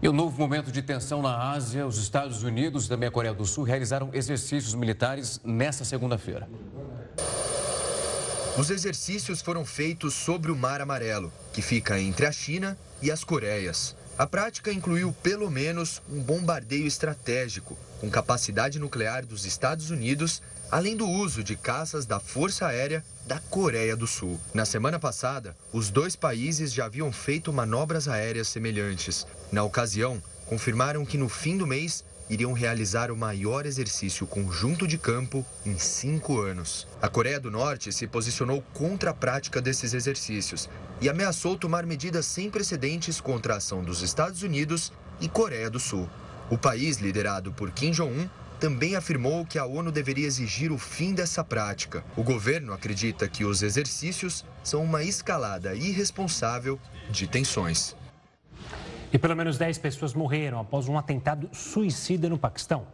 [0.00, 3.10] E o um novo momento de tensão na Ásia, os Estados Unidos e também a
[3.10, 6.48] Coreia do Sul realizaram exercícios militares nesta segunda-feira.
[8.56, 13.24] Os exercícios foram feitos sobre o Mar Amarelo, que fica entre a China e as
[13.24, 13.96] Coreias.
[14.16, 20.40] A prática incluiu pelo menos um bombardeio estratégico com capacidade nuclear dos Estados Unidos,
[20.70, 24.38] além do uso de caças da Força Aérea da Coreia do Sul.
[24.52, 29.26] Na semana passada, os dois países já haviam feito manobras aéreas semelhantes.
[29.50, 34.98] Na ocasião, confirmaram que no fim do mês iriam realizar o maior exercício conjunto de
[34.98, 36.86] campo em cinco anos.
[37.00, 40.68] A Coreia do Norte se posicionou contra a prática desses exercícios
[41.00, 45.78] e ameaçou tomar medidas sem precedentes contra a ação dos Estados Unidos e Coreia do
[45.78, 46.08] Sul.
[46.50, 48.28] O país, liderado por Kim Jong-un,
[48.60, 52.04] também afirmou que a ONU deveria exigir o fim dessa prática.
[52.16, 56.78] O governo acredita que os exercícios são uma escalada irresponsável
[57.10, 57.94] de tensões.
[59.14, 62.84] E pelo menos 10 pessoas morreram após um atentado suicida no Paquistão.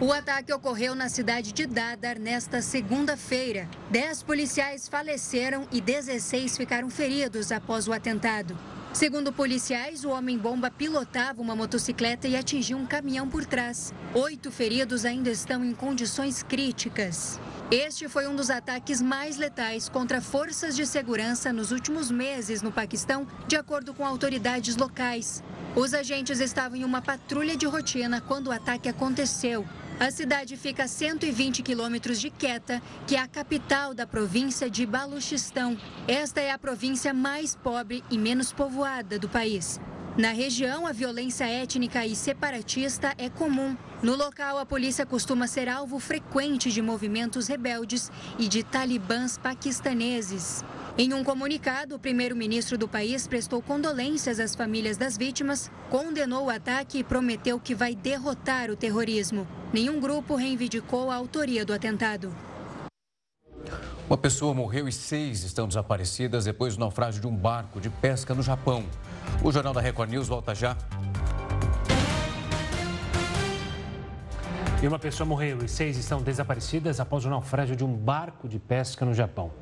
[0.00, 3.68] O ataque ocorreu na cidade de Dadar nesta segunda-feira.
[3.90, 8.56] Dez policiais faleceram e 16 ficaram feridos após o atentado.
[8.92, 13.92] Segundo policiais, o homem-bomba pilotava uma motocicleta e atingiu um caminhão por trás.
[14.12, 17.40] Oito feridos ainda estão em condições críticas.
[17.70, 22.70] Este foi um dos ataques mais letais contra forças de segurança nos últimos meses no
[22.70, 25.42] Paquistão, de acordo com autoridades locais.
[25.74, 29.66] Os agentes estavam em uma patrulha de rotina quando o ataque aconteceu.
[30.02, 34.84] A cidade fica a 120 quilômetros de Quetta, que é a capital da província de
[34.84, 35.78] Baluchistão.
[36.08, 39.80] Esta é a província mais pobre e menos povoada do país.
[40.18, 43.76] Na região, a violência étnica e separatista é comum.
[44.02, 50.64] No local, a polícia costuma ser alvo frequente de movimentos rebeldes e de talibãs paquistaneses.
[50.98, 56.50] Em um comunicado, o primeiro-ministro do país prestou condolências às famílias das vítimas, condenou o
[56.50, 59.48] ataque e prometeu que vai derrotar o terrorismo.
[59.72, 62.30] Nenhum grupo reivindicou a autoria do atentado.
[64.06, 68.34] Uma pessoa morreu e seis estão desaparecidas depois do naufrágio de um barco de pesca
[68.34, 68.84] no Japão.
[69.42, 70.76] O Jornal da Record News volta já.
[74.82, 78.58] E uma pessoa morreu e seis estão desaparecidas após o naufrágio de um barco de
[78.58, 79.52] pesca no Japão.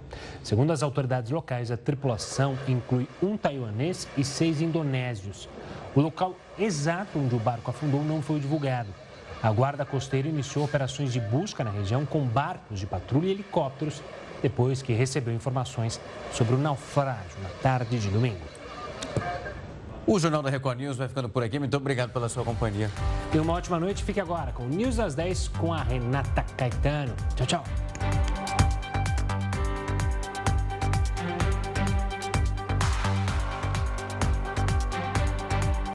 [0.43, 5.47] Segundo as autoridades locais, a tripulação inclui um taiwanês e seis indonésios.
[5.95, 8.89] O local exato onde o barco afundou não foi divulgado.
[9.43, 14.03] A Guarda Costeira iniciou operações de busca na região com barcos de patrulha e helicópteros
[14.41, 16.01] depois que recebeu informações
[16.33, 18.41] sobre o naufrágio na tarde de domingo.
[20.11, 21.57] O Jornal da Record News vai ficando por aqui.
[21.57, 22.91] Muito obrigado pela sua companhia.
[23.33, 24.03] E uma ótima noite.
[24.03, 27.15] Fique agora com News das 10 com a Renata Caetano.
[27.37, 28.70] Tchau, tchau.